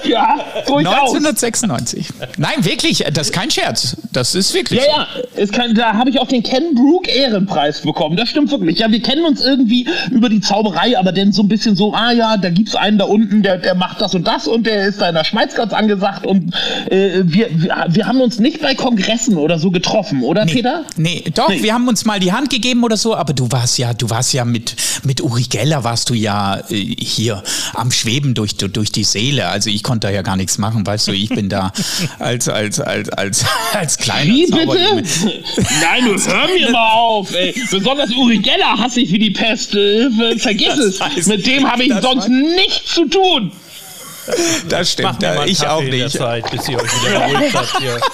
Ja, 0.03 0.37
durchaus. 0.67 1.13
1996. 1.15 2.09
Nein, 2.37 2.65
wirklich, 2.65 3.05
das 3.13 3.27
ist 3.27 3.33
kein 3.33 3.49
Scherz. 3.51 3.97
Das 4.11 4.35
ist 4.35 4.53
wirklich. 4.53 4.81
Ja, 4.81 4.87
ja, 4.87 5.07
es 5.35 5.51
kann, 5.51 5.73
da 5.75 5.93
habe 5.93 6.09
ich 6.09 6.19
auch 6.19 6.27
den 6.27 6.43
Ken 6.43 6.75
Brook 6.75 7.07
Ehrenpreis 7.07 7.81
bekommen. 7.81 8.17
Das 8.17 8.29
stimmt 8.29 8.51
wirklich. 8.51 8.79
Ja, 8.79 8.91
wir 8.91 9.01
kennen 9.01 9.25
uns 9.25 9.43
irgendwie 9.43 9.87
über 10.11 10.29
die 10.29 10.41
Zauberei, 10.41 10.97
aber 10.97 11.11
dann 11.11 11.31
so 11.31 11.43
ein 11.43 11.47
bisschen 11.47 11.75
so, 11.75 11.93
ah 11.93 12.11
ja, 12.11 12.37
da 12.37 12.49
gibt's 12.49 12.75
einen 12.75 12.97
da 12.97 13.05
unten, 13.05 13.43
der, 13.43 13.57
der 13.57 13.75
macht 13.75 14.01
das 14.01 14.13
und 14.15 14.27
das 14.27 14.47
und 14.47 14.65
der 14.65 14.87
ist 14.87 15.01
da 15.01 15.09
in 15.09 15.15
der 15.15 15.23
Schweiz 15.23 15.55
ganz 15.55 15.73
angesagt 15.73 16.25
und 16.25 16.53
äh, 16.89 17.21
wir, 17.23 17.47
wir, 17.51 17.85
wir 17.89 18.07
haben 18.07 18.21
uns 18.21 18.39
nicht 18.39 18.61
bei 18.61 18.75
Kongressen 18.75 19.37
oder 19.37 19.59
so 19.59 19.71
getroffen, 19.71 19.96
oder 20.23 20.45
Nee, 20.45 20.53
Peter? 20.53 20.85
nee, 20.95 21.23
doch, 21.33 21.49
Nee. 21.49 21.63
wir 21.63 21.73
haben 21.73 21.87
uns 21.87 22.05
mal 22.05 22.19
die 22.19 22.31
Hand 22.31 22.49
gegeben 22.49 22.83
oder 22.83 22.97
so, 22.97 23.15
aber 23.15 23.33
du 23.33 23.51
warst 23.51 23.77
ja, 23.77 23.93
du 23.93 24.09
warst 24.09 24.33
ja 24.33 24.45
mit, 24.45 24.75
mit 25.03 25.21
Uri 25.21 25.43
Geller 25.43 25.83
warst 25.83 26.09
du 26.09 26.13
ja 26.13 26.59
äh, 26.69 26.75
hier 26.99 27.43
am 27.73 27.91
Schweben 27.91 28.33
durch, 28.33 28.55
durch 28.55 28.91
die 28.91 29.03
Seele. 29.03 29.47
Also 29.47 29.69
ich 29.69 29.83
konnte 29.83 30.07
da 30.07 30.13
ja 30.13 30.21
gar 30.21 30.35
nichts 30.37 30.57
machen, 30.57 30.85
weißt 30.85 31.07
du, 31.07 31.11
ich 31.11 31.29
bin 31.29 31.49
da 31.49 31.71
als, 32.19 32.47
als, 32.49 32.79
als, 32.79 33.09
als, 33.09 33.45
als 33.73 33.97
kleiner 33.97 34.33
Wie 34.33 34.45
bitte? 34.45 35.03
Nein, 35.81 36.05
du 36.05 36.15
hör 36.17 36.47
mir 36.47 36.71
mal 36.71 36.91
auf, 36.93 37.33
ey. 37.33 37.53
Besonders 37.71 38.11
Uri 38.11 38.39
Geller 38.39 38.77
hasse 38.77 39.01
ich 39.01 39.11
wie 39.11 39.19
die 39.19 39.31
Pest. 39.31 39.75
Äh, 39.75 40.09
Vergiss 40.37 40.69
Das 40.69 40.79
es. 40.79 40.99
weiß 40.99 41.25
Mit 41.27 41.45
dem 41.47 41.69
habe 41.69 41.83
ich 41.83 41.93
sonst 42.01 42.25
weiß- 42.27 42.55
nichts 42.55 42.93
zu 42.93 43.05
tun. 43.05 43.51
Das 44.69 44.91
stimmt, 44.91 45.23
einen 45.23 45.47
ich 45.47 45.59
Kaffee 45.59 45.69
auch 45.69 45.81
nicht. 45.81 46.17
Zeit, 46.17 46.49
bis 46.51 46.67
ihr 46.67 46.77
euch 46.81 47.05
wieder 47.05 47.27
beruhigt 47.27 47.55
habt. 47.55 47.77
Hier. 47.79 47.99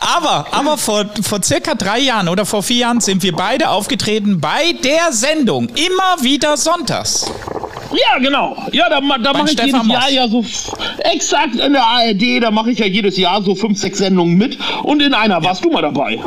Aber, 0.00 0.46
aber 0.50 0.78
vor, 0.78 1.04
vor 1.22 1.42
circa 1.42 1.74
drei 1.74 1.98
Jahren 1.98 2.28
oder 2.28 2.46
vor 2.46 2.62
vier 2.62 2.78
Jahren 2.78 3.00
sind 3.00 3.22
wir 3.22 3.32
beide 3.34 3.68
aufgetreten 3.70 4.40
bei 4.40 4.72
der 4.72 5.12
Sendung. 5.12 5.68
Immer 5.70 6.22
wieder 6.22 6.56
sonntags. 6.56 7.26
Ja, 7.92 8.18
genau. 8.18 8.56
Ja, 8.72 8.88
da, 8.88 9.00
da 9.00 9.32
mache 9.32 9.50
ich 9.52 9.58
jedes 9.58 9.82
Moss. 9.82 9.88
Jahr 9.88 10.10
ja 10.10 10.28
so 10.28 10.44
exakt 10.98 11.56
in 11.56 11.72
der 11.72 11.84
ARD, 11.84 12.42
da 12.42 12.50
mache 12.50 12.70
ich 12.70 12.78
ja 12.78 12.86
jedes 12.86 13.16
Jahr 13.16 13.42
so 13.42 13.54
fünf, 13.54 13.78
sechs 13.78 13.98
Sendungen 13.98 14.36
mit 14.36 14.58
und 14.82 15.00
in 15.02 15.14
einer 15.14 15.42
warst 15.42 15.64
du 15.64 15.70
mal 15.70 15.82
dabei. 15.82 16.20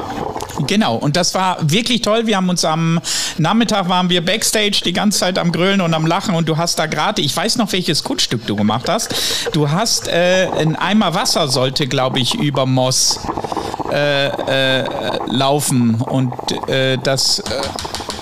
Genau, 0.67 0.95
und 0.95 1.15
das 1.15 1.33
war 1.33 1.57
wirklich 1.61 2.01
toll. 2.01 2.27
Wir 2.27 2.37
haben 2.37 2.49
uns 2.49 2.65
am 2.65 2.99
Nachmittag 3.37 3.89
waren 3.89 4.09
wir 4.09 4.23
backstage 4.23 4.81
die 4.85 4.93
ganze 4.93 5.19
Zeit 5.19 5.39
am 5.39 5.51
Grölen 5.51 5.81
und 5.81 5.93
am 5.93 6.05
Lachen 6.05 6.35
und 6.35 6.47
du 6.47 6.57
hast 6.57 6.77
da 6.77 6.85
gerade, 6.85 7.21
ich 7.21 7.35
weiß 7.35 7.57
noch, 7.57 7.71
welches 7.71 8.03
Kunststück 8.03 8.45
du 8.47 8.55
gemacht 8.55 8.89
hast. 8.89 9.13
Du 9.53 9.69
hast 9.69 10.07
äh, 10.07 10.47
ein 10.59 10.75
Eimer 10.75 11.13
Wasser 11.13 11.47
sollte, 11.47 11.87
glaube 11.87 12.19
ich, 12.19 12.35
über 12.35 12.65
Moss 12.65 13.19
äh, 13.91 14.27
äh, 14.27 14.85
laufen 15.27 15.95
und 16.01 16.33
äh, 16.69 16.97
das 16.97 17.39
äh, 17.39 17.43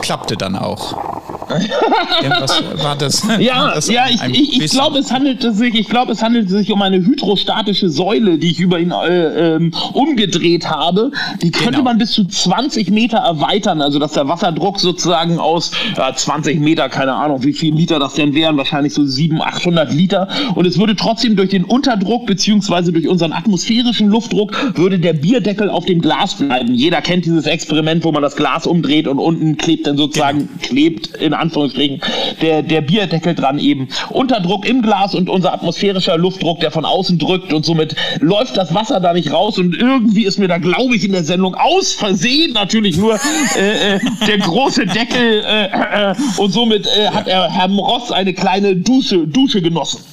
klappte 0.01 0.38
dann 0.38 0.55
auch. 0.55 1.09
Irgendwas 2.22 2.63
war 2.84 2.96
das. 2.96 3.24
Ja, 3.39 3.74
das 3.75 3.89
ja, 3.89 4.06
ich, 4.10 4.22
ich, 4.24 4.62
ich 4.62 4.72
glaube, 4.72 5.00
es 5.00 5.12
handelte 5.12 5.53
sich, 5.53 5.75
ich 5.75 5.89
glaube, 5.89 6.12
es 6.12 6.22
handelte 6.22 6.50
sich 6.50 6.72
um 6.72 6.82
eine 6.82 6.98
hydrostatische 6.98 7.89
Säule, 7.89 8.38
die 8.38 8.51
ich 8.51 8.60
über 8.60 8.79
ihn 8.79 8.91
äh, 8.91 9.56
ähm, 9.56 9.72
umgedreht 9.94 10.70
habe. 10.70 11.12
Die 11.41 11.51
könnte 11.51 11.70
Genau. 11.79 11.84
man 11.84 11.98
bis 11.98 12.12
zu 12.12 12.25
20 12.25 12.89
Meter 12.91 13.20
erweitern, 13.20 13.82
also 13.82 14.00
dass 14.00 14.13
der 14.13 14.27
Wasserdruck 14.27 14.79
sozusagen 14.79 15.39
aus 15.39 15.72
ja, 15.96 16.13
20 16.13 16.60
Meter, 16.60 16.89
keine 16.89 17.13
Ahnung, 17.13 17.44
wie 17.44 17.53
viel 17.53 17.74
Liter 17.74 18.00
das 18.00 18.15
denn 18.15 18.34
wären, 18.34 18.58
wahrscheinlich 18.58 18.94
so 18.94 19.06
700, 19.06 19.48
800 19.48 19.94
Liter. 19.94 20.27
Und 20.56 20.65
es 20.65 20.77
würde 20.77 20.96
trotzdem 20.96 21.36
durch 21.36 21.50
den 21.50 21.63
Unterdruck 21.63 22.25
beziehungsweise 22.25 22.91
durch 22.91 23.08
unseren 23.08 23.32
atmosphärischen 23.34 24.10
Luftdruck 24.10 24.77
würde 24.77 25.00
der 25.00 25.13
Bierdeckel 25.13 25.70
auf 25.70 25.86
dem 25.86 26.01
Glas 26.01 26.36
bleiben. 26.36 26.74
Jeder 26.74 27.01
kennt 27.01 27.25
dieses 27.25 27.46
Experiment, 27.46 28.03
wo 28.03 28.12
man 28.12 28.22
das 28.22 28.36
Glas 28.36 28.68
umdreht 28.68 29.08
und 29.08 29.20
unten 29.20 29.58
klebt 29.58 29.88
dann 29.88 29.98
sozusagen, 29.98 30.50
klebt 30.62 31.08
in 31.18 31.34
Anführungsstrichen, 31.39 32.01
der, 32.41 32.62
der 32.62 32.81
Bierdeckel 32.81 33.36
dran 33.36 33.60
eben. 33.60 33.89
Unterdruck 34.10 34.67
im 34.67 34.81
Glas 34.81 35.15
und 35.15 35.29
unser 35.29 35.53
atmosphärischer 35.53 36.17
Luftdruck, 36.17 36.60
der 36.60 36.72
von 36.72 36.86
außen 36.86 37.17
drückt 37.17 37.53
und 37.53 37.65
somit 37.65 37.96
läuft 38.19 38.58
das 38.58 38.74
Wasser 38.74 39.00
da 39.00 39.13
nicht 39.13 39.31
raus 39.31 39.58
und 39.58 39.75
irgendwie 39.75 40.25
ist 40.25 40.38
mir 40.38 40.48
da, 40.48 40.58
glaube 40.58 40.96
ich, 40.96 41.03
in 41.03 41.12
der 41.12 41.24
Sendung 41.24 41.55
aus 41.55 41.93
Versehen 41.93 42.53
natürlich 42.53 42.98
nur 42.98 43.15
äh, 43.55 43.96
äh, 43.96 44.00
der 44.27 44.38
große 44.38 44.86
Deckel 44.86 45.43
äh, 45.46 46.12
äh, 46.12 46.15
und 46.38 46.51
somit 46.51 46.88
äh, 46.88 47.08
hat 47.10 47.27
er 47.27 47.50
Herr 47.50 47.69
Ross 47.69 48.12
eine 48.12 48.34
kleine 48.34 48.75
Dusche, 48.75 49.27
Dusche 49.27 49.62
genossen. 49.62 50.03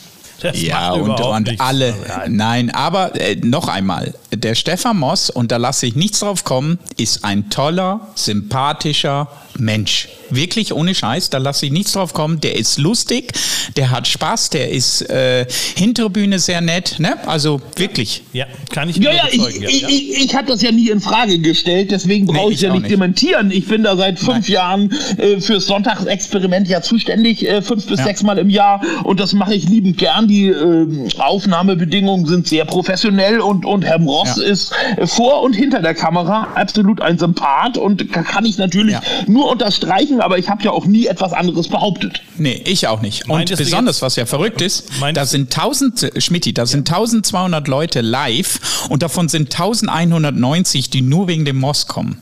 Das 0.40 0.60
Ja, 0.60 0.92
und, 0.92 1.18
und 1.20 1.46
nichts. 1.46 1.60
alle. 1.60 1.94
Nein, 2.28 2.70
aber 2.70 3.18
äh, 3.18 3.36
noch 3.36 3.68
einmal. 3.68 4.14
Der 4.34 4.54
Stefan 4.54 4.98
Moss, 4.98 5.30
und 5.30 5.50
da 5.50 5.56
lasse 5.56 5.86
ich 5.86 5.96
nichts 5.96 6.20
drauf 6.20 6.44
kommen, 6.44 6.78
ist 6.96 7.24
ein 7.24 7.48
toller, 7.48 8.08
sympathischer 8.14 9.28
Mensch. 9.58 10.08
Wirklich 10.30 10.72
ohne 10.74 10.94
Scheiß, 10.94 11.30
da 11.30 11.38
lasse 11.38 11.66
ich 11.66 11.72
nichts 11.72 11.92
drauf 11.92 12.12
kommen. 12.12 12.40
Der 12.40 12.56
ist 12.56 12.78
lustig, 12.78 13.32
der 13.76 13.90
hat 13.90 14.08
Spaß, 14.08 14.50
der 14.50 14.70
ist 14.70 15.02
äh, 15.08 15.46
Hinterbühne 15.76 16.38
sehr 16.40 16.60
nett. 16.60 16.96
Ne? 16.98 17.14
Also 17.26 17.60
wirklich. 17.76 18.22
Ja, 18.32 18.46
kann 18.72 18.88
ich 18.88 18.96
Ja, 18.96 19.02
nur 19.02 19.12
ja, 19.12 19.22
ich, 19.30 19.38
bezeugen. 19.38 19.66
ich, 19.68 19.80
ja. 19.82 19.88
ich, 19.88 20.24
ich 20.24 20.34
habe 20.34 20.48
das 20.48 20.62
ja 20.62 20.72
nie 20.72 20.90
in 20.90 21.00
Frage 21.00 21.38
gestellt, 21.38 21.90
deswegen 21.92 22.26
brauche 22.26 22.48
Nee, 22.48 22.54
ich 22.54 22.60
ja 22.62 22.72
nicht 22.72 22.82
nicht. 22.82 22.90
dementieren. 22.92 23.50
Ich 23.52 23.66
bin 23.68 23.84
da 23.84 23.96
seit 23.96 24.18
fünf 24.18 24.48
Jahren 24.48 24.92
äh, 25.18 25.40
fürs 25.40 25.66
Sonntagsexperiment 25.66 26.66
ja 26.68 26.82
zuständig, 26.82 27.46
äh, 27.48 27.62
fünf 27.62 27.86
bis 27.86 27.98
Ja. 28.00 28.06
sechs 28.06 28.22
Mal 28.24 28.38
im 28.38 28.50
Jahr 28.50 28.80
und 29.04 29.20
das 29.20 29.32
mache 29.32 29.54
ich 29.54 29.68
liebend 29.68 29.96
gern. 29.98 30.26
Die 30.26 30.48
äh, 30.48 30.86
Aufnahmebedingungen 31.18 32.26
sind 32.26 32.48
sehr 32.48 32.64
professionell 32.64 33.40
und, 33.40 33.64
und 33.64 33.84
Herr 33.84 34.00
Ross 34.00 34.36
Ja. 34.38 34.42
ist 34.44 34.72
äh, 34.96 35.06
vor 35.06 35.42
und 35.42 35.52
hinter 35.54 35.80
der 35.82 35.94
Kamera 35.94 36.48
absolut 36.54 37.00
ein 37.00 37.18
Sympath 37.18 37.78
und 37.78 38.12
ka- 38.12 38.22
kann 38.22 38.44
ich 38.44 38.58
natürlich 38.58 38.94
Ja. 38.94 39.02
Nur 39.46 39.52
unterstreichen, 39.52 40.20
aber 40.20 40.38
ich 40.38 40.48
habe 40.48 40.62
ja 40.64 40.72
auch 40.72 40.86
nie 40.86 41.06
etwas 41.06 41.32
anderes 41.32 41.68
behauptet. 41.68 42.20
Nee, 42.36 42.62
ich 42.66 42.88
auch 42.88 43.00
nicht. 43.00 43.22
Und 43.24 43.36
Meintest 43.36 43.58
besonders, 43.62 44.02
was 44.02 44.16
ja 44.16 44.26
verrückt 44.26 44.60
ist, 44.60 44.88
da 45.14 45.24
sind 45.24 45.56
1000, 45.56 46.12
Schmidti, 46.18 46.52
da 46.52 46.66
sind 46.66 46.88
1200 46.88 47.68
Leute 47.68 48.00
live 48.00 48.88
und 48.88 49.02
davon 49.02 49.28
sind 49.28 49.52
1190, 49.52 50.90
die 50.90 51.02
nur 51.02 51.28
wegen 51.28 51.44
dem 51.44 51.56
Moss 51.56 51.86
kommen. 51.86 52.20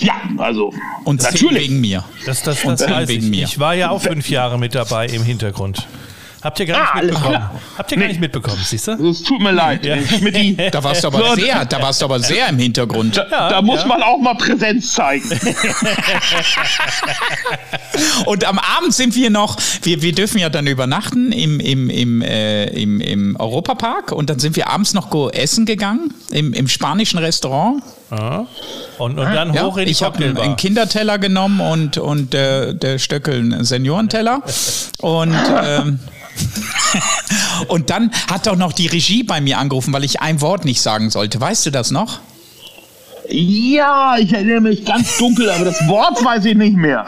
Ja, 0.00 0.14
also 0.38 0.72
Und 1.04 1.22
natürlich. 1.22 1.62
wegen 1.68 1.80
mir. 1.80 2.04
Das, 2.26 2.42
das, 2.42 2.64
Und 2.64 2.72
das 2.72 2.80
zehn 2.80 2.90
weiß 2.90 3.08
wegen 3.08 3.24
ich. 3.24 3.30
mir. 3.30 3.44
Ich 3.44 3.58
war 3.60 3.74
ja 3.74 3.90
auch 3.90 4.02
fünf 4.02 4.28
Jahre 4.28 4.58
mit 4.58 4.74
dabei 4.74 5.06
im 5.06 5.22
Hintergrund. 5.22 5.86
Habt 6.44 6.60
ihr 6.60 6.66
gar 6.66 6.78
nicht 6.80 6.90
Ah, 6.90 6.98
alles 6.98 7.10
mitbekommen? 7.12 7.34
klar. 7.36 7.60
Habt 7.78 7.90
ihr 7.90 7.96
gar 7.96 8.02
Nee. 8.04 8.08
nicht 8.12 8.20
mitbekommen, 8.20 8.60
siehst 8.62 8.86
du? 8.88 9.10
Es 9.10 9.22
tut 9.22 9.40
mir 9.40 9.50
leid, 9.52 9.84
Ja. 9.84 9.96
Da 10.70 10.84
warst 10.84 11.02
du 11.02 11.08
aber 11.08 11.18
So, 11.30 11.34
sehr, 11.36 11.64
da 11.64 11.80
warst 11.82 12.00
du 12.02 12.04
aber 12.04 12.20
sehr 12.20 12.48
im 12.48 12.58
Hintergrund. 12.58 13.16
Da, 13.16 13.48
da 13.48 13.62
muss 13.62 13.80
ja. 13.80 13.86
man 13.86 14.02
auch 14.02 14.18
mal 14.18 14.34
Präsenz 14.34 14.92
zeigen. 14.92 15.28
Und 18.26 18.44
am 18.44 18.58
Abend 18.58 18.92
sind 18.94 19.14
wir 19.14 19.30
noch, 19.30 19.56
wir, 19.82 20.02
wir 20.02 20.12
dürfen 20.12 20.38
ja 20.38 20.48
dann 20.50 20.66
übernachten 20.66 21.32
im, 21.32 21.60
im, 21.60 21.88
im, 21.90 22.22
äh, 22.22 22.66
im, 22.66 23.00
im 23.00 23.36
Europapark 23.38 24.12
und 24.12 24.30
dann 24.30 24.38
sind 24.38 24.56
wir 24.56 24.68
abends 24.68 24.94
noch 24.94 25.10
go 25.10 25.28
essen 25.30 25.64
gegangen 25.66 26.12
im, 26.30 26.52
im 26.52 26.68
spanischen 26.68 27.18
Restaurant. 27.18 27.82
Und, 28.98 29.18
und 29.18 29.34
dann 29.34 29.54
Ja, 29.54 29.64
hoch 29.64 29.76
in 29.76 29.86
die 29.86 29.90
ich 29.90 30.02
habe 30.02 30.24
einen, 30.24 30.56
Kinderteller 30.56 31.18
genommen 31.18 31.60
und, 31.60 31.98
und 31.98 32.32
der, 32.32 32.72
der 32.72 32.98
Stöckel 32.98 33.38
einen 33.38 33.64
Seniorenteller. 33.64 34.42
Und, 35.00 35.34
ähm, 35.62 35.98
und 37.68 37.90
dann 37.90 38.10
hat 38.30 38.46
auch 38.48 38.56
noch 38.56 38.72
die 38.72 38.86
Regie 38.86 39.22
bei 39.22 39.40
mir 39.40 39.58
angerufen, 39.58 39.92
weil 39.92 40.04
ich 40.04 40.20
ein 40.20 40.40
Wort 40.40 40.64
nicht 40.64 40.80
sagen 40.80 41.10
sollte. 41.10 41.40
Weißt 41.40 41.66
du 41.66 41.70
das 41.70 41.90
noch? 41.90 42.20
Ja, 43.28 44.16
ich 44.18 44.32
erinnere 44.32 44.60
mich 44.60 44.84
ganz 44.84 45.16
dunkel, 45.16 45.50
aber 45.50 45.64
das 45.64 45.88
Wort 45.88 46.22
weiß 46.22 46.44
ich 46.44 46.56
nicht 46.56 46.76
mehr. 46.76 47.06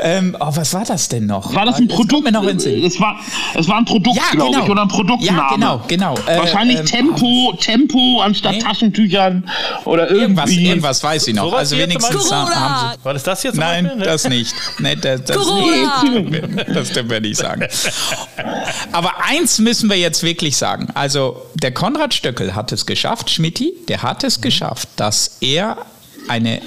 Ähm, 0.00 0.36
oh, 0.38 0.48
was 0.50 0.74
war 0.74 0.84
das 0.84 1.08
denn 1.08 1.26
noch? 1.26 1.54
War 1.54 1.66
das 1.66 1.76
ein 1.76 1.88
Produkt? 1.88 2.24
mir 2.24 2.32
noch 2.32 2.44
ins 2.44 2.62
Sinn. 2.64 2.84
es, 2.84 3.00
war, 3.00 3.18
es 3.54 3.68
war 3.68 3.78
ein 3.78 3.84
Produkt, 3.84 4.16
Ja, 4.16 4.30
glaube 4.32 4.52
genau. 4.52 4.64
ich, 4.64 4.70
oder 4.70 4.82
ein 4.82 4.88
Produktname. 4.88 5.38
Ja, 5.38 5.48
genau, 5.54 5.82
genau. 5.86 6.14
Äh, 6.26 6.38
Wahrscheinlich 6.38 6.78
ähm, 6.80 6.86
Tempo, 6.86 7.54
Tempo 7.60 8.20
anstatt 8.20 8.52
Nee. 8.52 8.58
Taschentüchern 8.60 9.48
oder 9.84 10.10
Irgendwas, 10.10 10.50
irgendwie. 10.50 10.68
irgendwas 10.68 11.02
weiß 11.02 11.28
ich 11.28 11.34
noch. 11.34 11.44
Sowas 11.44 11.58
also 11.58 11.78
wenigstens 11.78 12.32
haben 12.32 12.92
sie. 12.92 13.04
War 13.04 13.14
das 13.14 13.22
das 13.22 13.42
jetzt? 13.42 13.56
Nein, 13.56 13.84
Beispiel? 13.84 14.00
Ne? 14.00 14.04
das 14.06 14.28
nicht. 14.28 14.54
Nee, 14.78 14.96
das, 14.96 15.24
das, 15.24 15.36
Corona! 15.36 16.02
das 16.74 16.90
dürfen 16.90 17.10
wir 17.10 17.20
nicht 17.20 17.36
sagen. 17.36 17.66
Aber 18.92 19.12
eins 19.24 19.58
müssen 19.58 19.88
wir 19.90 19.96
jetzt 19.96 20.22
wirklich 20.22 20.56
sagen. 20.56 20.88
Also, 20.94 21.42
der 21.54 21.72
Konrad 21.72 22.14
Stöckel 22.14 22.54
hat 22.54 22.72
es 22.72 22.86
geschafft, 22.86 23.30
Schmidti, 23.30 23.72
der 23.88 24.02
hat 24.02 24.24
es 24.24 24.40
geschafft, 24.40 24.88
dass 24.96 25.38
er 25.40 25.78
eine 26.28 26.60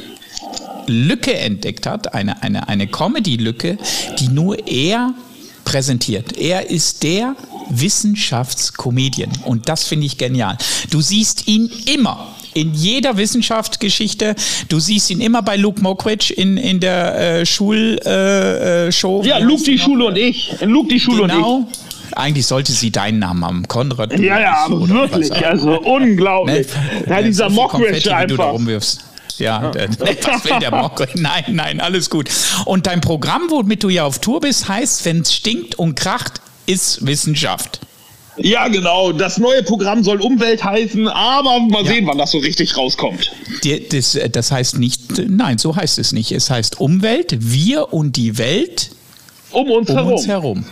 Lücke 0.89 1.33
entdeckt 1.33 1.85
hat, 1.85 2.13
eine, 2.13 2.41
eine, 2.43 2.67
eine 2.67 2.87
Comedy-Lücke, 2.87 3.77
die 4.19 4.27
nur 4.27 4.67
er 4.67 5.13
präsentiert. 5.65 6.37
Er 6.37 6.69
ist 6.69 7.03
der 7.03 7.35
Wissenschaftskomedian 7.69 9.29
und 9.45 9.69
das 9.69 9.83
finde 9.85 10.05
ich 10.07 10.17
genial. 10.17 10.57
Du 10.89 11.01
siehst 11.01 11.47
ihn 11.47 11.71
immer. 11.93 12.27
In 12.55 12.73
jeder 12.73 13.15
Wissenschaftsgeschichte, 13.17 14.35
du 14.69 14.79
siehst 14.79 15.11
ihn 15.11 15.21
immer 15.21 15.43
bei 15.43 15.55
Luke 15.55 15.81
Mockridge 15.81 16.33
in, 16.33 16.57
in 16.57 16.79
der 16.79 17.41
äh, 17.41 17.45
Schulshow. 17.45 18.09
Äh, 18.09 18.91
Show. 18.91 19.21
Ja, 19.23 19.37
Luke 19.37 19.63
die 19.63 19.75
noch? 19.75 19.83
Schule 19.83 20.05
und 20.07 20.17
ich. 20.17 20.55
Luke 20.61 20.89
die 20.89 20.99
Schule 20.99 21.23
und 21.23 21.29
Genau. 21.29 21.67
Eigentlich 22.15 22.47
sollte 22.47 22.71
sie 22.71 22.89
deinen 22.91 23.19
Namen 23.19 23.45
haben, 23.45 23.67
Konrad. 23.67 24.11
ich. 24.13 24.21
Ja, 24.21 24.39
ja, 24.39 24.65
aber 24.65 24.89
wirklich, 24.89 25.31
also 25.45 25.69
Ne? 25.69 25.79
unglaublich. 25.79 26.67
Ja, 27.07 27.21
dieser 27.21 27.49
so 27.51 27.55
Mockridge 27.55 28.13
einfach. 28.15 28.55
Ja, 29.39 29.71
der, 29.71 29.89
was 29.99 30.45
will 30.45 30.59
der 30.59 30.71
Mockridge? 30.71 31.13
Nein, 31.21 31.43
nein, 31.49 31.79
alles 31.79 32.09
gut. 32.09 32.29
Und 32.65 32.87
dein 32.87 33.01
Programm, 33.01 33.43
womit 33.49 33.83
du 33.83 33.89
ja 33.89 34.05
auf 34.05 34.19
Tour 34.19 34.41
bist, 34.41 34.67
heißt, 34.67 35.05
wenn 35.05 35.21
es 35.21 35.33
stinkt 35.33 35.75
und 35.75 35.95
kracht, 35.95 36.41
ist 36.65 37.05
Wissenschaft. 37.05 37.81
Ja, 38.37 38.67
genau. 38.69 39.11
Das 39.11 39.37
neue 39.37 39.63
Programm 39.63 40.03
soll 40.03 40.21
Umwelt 40.21 40.63
heißen, 40.63 41.07
aber 41.09 41.59
mal 41.59 41.85
sehen, 41.85 42.07
wann 42.07 42.17
das 42.17 42.31
so 42.31 42.37
richtig 42.37 42.77
rauskommt. 42.77 43.31
Das, 43.91 44.17
das 44.31 44.51
heißt 44.51 44.77
nicht, 44.77 45.01
nein, 45.27 45.57
so 45.57 45.75
heißt 45.75 45.99
es 45.99 46.13
nicht. 46.13 46.31
Es 46.31 46.49
heißt 46.49 46.79
Umwelt, 46.79 47.35
wir 47.39 47.91
und 47.93 48.15
die 48.15 48.37
Welt 48.37 48.91
Um 49.51 49.69
uns 49.71 49.89
um 49.89 49.95
herum. 49.95 50.13
uns 50.13 50.27
herum. 50.27 50.65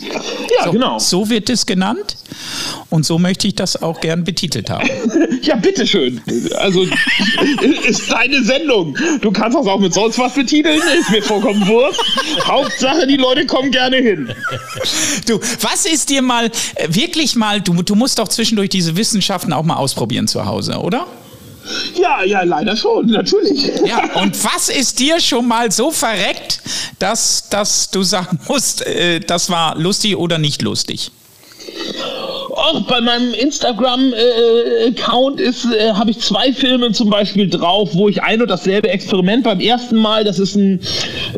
Ja, 0.00 0.64
So, 0.64 0.72
genau. 0.72 0.98
so 0.98 1.28
wird 1.30 1.50
es 1.50 1.66
genannt 1.66 2.16
und 2.90 3.04
so 3.04 3.18
möchte 3.18 3.46
ich 3.48 3.54
das 3.54 3.82
auch 3.82 4.00
gern 4.00 4.24
betitelt 4.24 4.70
haben. 4.70 4.88
Ja, 5.40 5.54
bitteschön. 5.56 6.20
Also, 6.56 6.82
ist 7.88 8.10
deine 8.10 8.42
Sendung. 8.42 8.96
Du 9.20 9.30
kannst 9.30 9.56
das 9.56 9.66
auch 9.66 9.78
mit 9.78 9.94
sonst 9.94 10.18
was 10.18 10.34
betiteln, 10.34 10.80
ist 10.98 11.10
mir 11.10 11.22
vollkommen 11.22 11.66
wurscht. 11.66 12.00
Hauptsache, 12.44 13.06
die 13.06 13.16
Leute 13.16 13.46
kommen 13.46 13.70
gerne 13.70 13.96
hin. 13.98 14.34
Du, 15.26 15.38
was 15.60 15.86
ist 15.86 16.10
dir 16.10 16.22
mal, 16.22 16.50
äh, 16.74 16.88
wirklich 16.90 17.36
mal, 17.36 17.60
du, 17.60 17.82
du 17.82 17.94
musst 17.94 18.18
doch 18.18 18.28
zwischendurch 18.28 18.68
diese 18.68 18.96
Wissenschaften 18.96 19.52
auch 19.52 19.64
mal 19.64 19.76
ausprobieren 19.76 20.26
zu 20.26 20.44
Hause, 20.44 20.74
oder? 20.78 21.06
Ja, 21.94 22.22
ja, 22.24 22.42
leider 22.42 22.76
schon, 22.76 23.06
natürlich. 23.06 23.70
Ja, 23.84 24.14
und 24.14 24.42
was 24.44 24.68
ist 24.68 24.98
dir 24.98 25.20
schon 25.20 25.46
mal 25.46 25.70
so 25.70 25.90
verreckt, 25.90 26.60
dass, 26.98 27.48
dass 27.48 27.90
du 27.90 28.02
sagen 28.02 28.38
musst, 28.48 28.86
äh, 28.86 29.20
das 29.20 29.50
war 29.50 29.76
lustig 29.76 30.16
oder 30.16 30.38
nicht 30.38 30.62
lustig? 30.62 31.10
Auch 32.58 32.82
bei 32.82 33.00
meinem 33.00 33.32
Instagram-Account 33.34 35.40
ist, 35.40 35.66
äh, 35.66 35.92
habe 35.92 36.10
ich 36.10 36.18
zwei 36.18 36.52
Filme 36.52 36.90
zum 36.90 37.08
Beispiel 37.08 37.48
drauf, 37.48 37.90
wo 37.92 38.08
ich 38.08 38.24
ein 38.24 38.42
und 38.42 38.50
dasselbe 38.50 38.88
Experiment 38.88 39.44
beim 39.44 39.60
ersten 39.60 39.94
Mal, 39.96 40.24
das 40.24 40.40
ist 40.40 40.56
ein, 40.56 40.80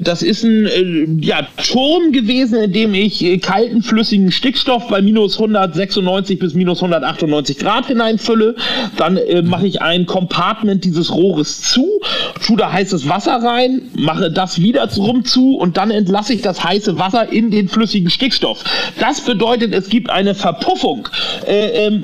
das 0.01 0.23
ist 0.23 0.45
ein 0.45 0.67
äh, 0.67 1.07
ja, 1.21 1.47
Turm 1.59 2.13
gewesen, 2.13 2.59
in 2.59 2.73
dem 2.73 2.95
ich 2.95 3.23
äh, 3.23 3.37
kalten 3.37 3.83
flüssigen 3.83 4.33
Stickstoff 4.33 4.89
bei 4.89 5.03
minus 5.03 5.35
196 5.35 6.39
bis 6.39 6.55
minus 6.55 6.79
198 6.79 7.59
Grad 7.59 7.89
hineinfülle. 7.89 8.57
Dann 8.97 9.19
äh, 9.19 9.43
mache 9.43 9.67
ich 9.67 9.83
ein 9.83 10.07
Compartment 10.07 10.85
dieses 10.85 11.15
Rohres 11.15 11.61
zu, 11.61 12.01
tue 12.43 12.57
da 12.57 12.73
heißes 12.73 13.11
Wasser 13.11 13.43
rein, 13.43 13.91
mache 13.95 14.31
das 14.31 14.63
wieder 14.63 14.89
rum 14.97 15.27
zu 15.27 15.57
und 15.57 15.77
dann 15.77 15.91
entlasse 15.91 16.33
ich 16.33 16.41
das 16.41 16.65
heiße 16.65 16.99
Wasser 16.99 17.31
in 17.31 17.51
den 17.51 17.69
flüssigen 17.69 18.09
Stickstoff. 18.09 18.65
Das 18.99 19.21
bedeutet, 19.21 19.75
es 19.75 19.91
gibt 19.91 20.09
eine 20.09 20.35
Verpuffung 20.35 21.07
äh, 21.07 21.10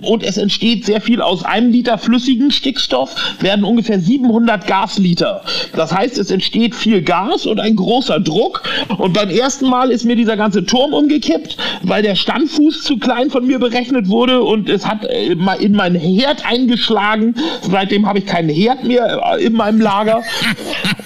und 0.03 0.23
es 0.23 0.37
entsteht 0.37 0.85
sehr 0.85 1.01
viel 1.01 1.21
aus 1.21 1.45
einem 1.45 1.71
Liter 1.71 1.99
flüssigen 1.99 2.51
Stickstoff, 2.51 3.15
werden 3.41 3.65
ungefähr 3.65 4.01
700 4.01 4.67
Gasliter. 4.67 5.43
Das 5.75 5.93
heißt, 5.93 6.19
es 6.19 6.31
entsteht 6.31 6.75
viel 6.75 7.03
Gas 7.03 7.47
und 7.47 7.61
ein 7.61 7.77
großer 7.77 8.21
Druck. 8.21 8.63
Und 8.99 9.13
beim 9.13 9.31
ersten 9.31 9.69
Mal 9.69 9.91
ist 9.91 10.05
mir 10.05 10.17
dieser 10.17 10.37
ganze 10.37 10.65
Turm 10.65 10.93
umgekippt, 10.93 11.57
weil 11.83 12.03
der 12.03 12.15
Standfuß 12.15 12.83
zu 12.83 12.99
klein 12.99 13.31
von 13.31 13.47
mir 13.47 13.59
berechnet 13.59 14.09
wurde 14.09 14.43
und 14.43 14.69
es 14.69 14.87
hat 14.87 15.05
äh, 15.05 15.27
in 15.27 15.73
meinen 15.73 15.97
Herd 15.97 16.45
eingeschlagen. 16.47 17.35
Seitdem 17.63 18.07
habe 18.07 18.19
ich 18.19 18.27
keinen 18.27 18.49
Herd 18.49 18.85
mehr 18.85 19.37
äh, 19.37 19.45
in 19.45 19.55
meinem 19.55 19.81
Lager. 19.81 20.23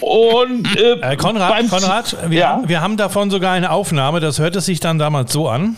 Und 0.00 0.66
äh, 0.76 1.16
Konrad, 1.16 1.68
Konrad, 1.68 2.16
wir, 2.28 2.38
ja? 2.38 2.62
wir 2.66 2.80
haben 2.80 2.96
davon 2.96 3.30
sogar 3.30 3.52
eine 3.52 3.70
Aufnahme. 3.70 4.20
Das 4.20 4.38
hört 4.38 4.56
es 4.56 4.66
sich 4.66 4.80
dann 4.80 4.98
damals 4.98 5.32
so 5.32 5.48
an. 5.48 5.76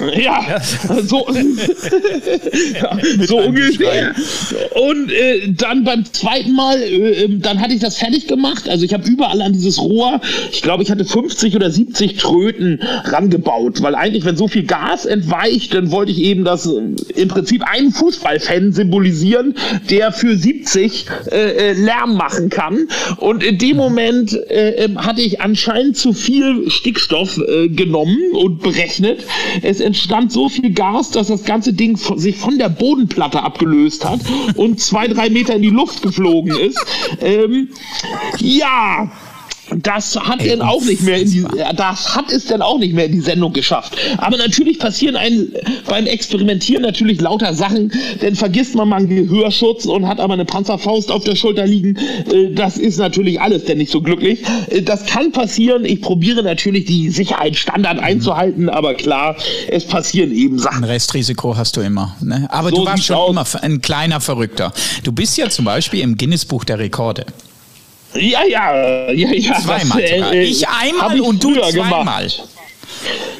Ja, 0.00 0.60
so, 1.02 1.26
so 3.26 3.38
ungefähr. 3.38 4.14
Und 4.74 5.12
äh, 5.12 5.52
dann 5.52 5.84
beim 5.84 6.04
zweiten 6.12 6.52
Mal, 6.52 6.80
äh, 6.82 7.24
ähm, 7.24 7.40
dann 7.40 7.60
hatte 7.60 7.74
ich 7.74 7.80
das 7.80 7.98
fertig 7.98 8.26
gemacht. 8.26 8.68
Also 8.68 8.84
ich 8.84 8.92
habe 8.92 9.08
überall 9.08 9.40
an 9.40 9.52
dieses 9.52 9.80
Rohr, 9.80 10.20
ich 10.50 10.62
glaube, 10.62 10.82
ich 10.82 10.90
hatte 10.90 11.04
50 11.04 11.54
oder 11.54 11.70
70 11.70 12.16
Tröten 12.16 12.80
rangebaut, 13.04 13.82
weil 13.82 13.94
eigentlich, 13.94 14.24
wenn 14.24 14.36
so 14.36 14.48
viel 14.48 14.64
Gas 14.64 15.06
entweicht, 15.06 15.74
dann 15.74 15.92
wollte 15.92 16.10
ich 16.10 16.18
eben 16.18 16.44
das 16.44 16.66
äh, 16.66 16.80
im 17.14 17.28
Prinzip 17.28 17.62
einen 17.62 17.92
Fußballfan 17.92 18.72
symbolisieren, 18.72 19.54
der 19.90 20.10
für 20.12 20.36
70 20.36 21.06
äh, 21.30 21.36
äh, 21.36 21.72
Lärm 21.74 22.16
machen 22.16 22.50
kann. 22.50 22.88
Und 23.18 23.44
in 23.44 23.58
dem 23.58 23.76
Moment 23.76 24.32
äh, 24.50 24.84
ähm, 24.84 25.04
hatte 25.04 25.20
ich 25.20 25.40
anscheinend 25.40 25.96
zu 25.96 26.12
viel 26.12 26.68
Stickstoff 26.70 27.40
genommen 27.68 28.18
und 28.32 28.62
berechnet. 28.62 29.24
Es 29.62 29.80
entstand 29.84 30.32
so 30.32 30.48
viel 30.48 30.72
Gas, 30.72 31.10
dass 31.10 31.28
das 31.28 31.44
ganze 31.44 31.72
Ding 31.72 31.96
sich 31.96 32.36
von 32.36 32.58
der 32.58 32.68
Bodenplatte 32.68 33.42
abgelöst 33.42 34.04
hat 34.04 34.20
und 34.56 34.80
zwei, 34.80 35.06
drei 35.08 35.30
Meter 35.30 35.54
in 35.54 35.62
die 35.62 35.70
Luft 35.70 36.02
geflogen 36.02 36.56
ist. 36.56 36.84
Ähm, 37.20 37.68
ja, 38.38 39.10
das 39.82 40.16
hat 40.16 40.40
Ey, 40.40 40.50
denn 40.50 40.62
auch 40.62 40.82
nicht 40.84 41.02
mehr 41.02 41.20
in 41.20 41.30
die, 41.30 41.44
das 41.76 42.14
hat 42.14 42.30
es 42.30 42.46
dann 42.46 42.62
auch 42.62 42.78
nicht 42.78 42.94
mehr 42.94 43.06
in 43.06 43.12
die 43.12 43.20
Sendung 43.20 43.52
geschafft. 43.52 43.96
Aber 44.18 44.36
natürlich 44.36 44.78
passieren 44.78 45.16
ein, 45.16 45.48
beim 45.86 46.06
Experimentieren 46.06 46.82
natürlich 46.82 47.20
lauter 47.20 47.54
Sachen, 47.54 47.92
denn 48.22 48.36
vergisst 48.36 48.74
man 48.74 48.88
mal 48.88 48.96
einen 48.96 49.08
Gehörschutz 49.08 49.86
und 49.86 50.06
hat 50.06 50.20
aber 50.20 50.34
eine 50.34 50.44
Panzerfaust 50.44 51.10
auf 51.10 51.24
der 51.24 51.36
Schulter 51.36 51.66
liegen. 51.66 51.96
Äh, 52.32 52.52
das 52.54 52.76
ist 52.76 52.98
natürlich 52.98 53.40
alles 53.40 53.64
denn 53.64 53.78
nicht 53.78 53.90
so 53.90 54.00
glücklich. 54.00 54.42
Äh, 54.70 54.82
das 54.82 55.06
kann 55.06 55.32
passieren. 55.32 55.84
Ich 55.84 56.00
probiere 56.00 56.42
natürlich 56.42 56.84
die 56.84 57.10
Sicherheitsstandard 57.10 57.98
mhm. 57.98 58.04
einzuhalten, 58.04 58.68
aber 58.68 58.94
klar, 58.94 59.36
es 59.68 59.84
passieren 59.84 60.32
eben 60.32 60.58
Sachen. 60.58 60.84
Ein 60.84 60.90
Restrisiko 60.90 61.56
hast 61.56 61.76
du 61.76 61.80
immer. 61.80 62.16
Ne? 62.20 62.46
Aber 62.50 62.70
so 62.70 62.76
du 62.76 62.86
warst 62.86 63.04
schon 63.04 63.16
aus. 63.16 63.30
immer 63.30 63.44
ein 63.62 63.80
kleiner 63.80 64.20
Verrückter. 64.20 64.72
Du 65.02 65.12
bist 65.12 65.36
ja 65.36 65.48
zum 65.48 65.64
Beispiel 65.64 66.00
im 66.00 66.16
Guinness-Buch 66.16 66.64
der 66.64 66.78
Rekorde. 66.78 67.26
Ja, 68.14 68.44
ja, 68.44 69.12
ja, 69.12 69.32
ja. 69.32 69.54
Zweimal. 69.60 70.02
Das, 70.02 70.32
äh, 70.32 70.42
ich 70.42 70.68
einmal 70.68 71.16
ich 71.16 71.22
und 71.22 71.42
du 71.42 71.54
zweimal. 71.54 72.00
Gemacht. 72.00 72.44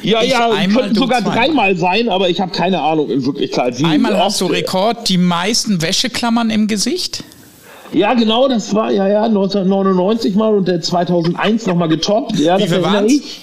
Ja, 0.01 0.21
ich 0.21 0.31
ja, 0.31 0.49
einmal, 0.51 0.83
könnten 0.83 0.95
sogar 0.95 1.21
zweimal. 1.21 1.37
dreimal 1.37 1.77
sein, 1.77 2.09
aber 2.09 2.29
ich 2.29 2.41
habe 2.41 2.51
keine 2.51 2.81
Ahnung 2.81 3.09
in 3.09 3.25
Wirklichkeit. 3.25 3.79
Wie 3.79 3.85
einmal 3.85 4.17
hast 4.17 4.41
du 4.41 4.45
Rekord, 4.45 5.09
die 5.09 5.17
meisten 5.17 5.81
Wäscheklammern 5.81 6.49
im 6.49 6.67
Gesicht? 6.67 7.23
Ja, 7.93 8.13
genau, 8.13 8.47
das 8.47 8.73
war 8.75 8.91
ja, 8.91 9.07
ja 9.07 9.23
1999 9.23 10.35
mal 10.35 10.53
und 10.53 10.67
der 10.67 10.81
2001 10.81 11.65
nochmal 11.65 11.87
getoppt. 11.87 12.37
Ja, 12.37 12.59
Wie 12.59 12.67
viel 12.67 12.83
waren 12.83 13.07
ich. 13.07 13.41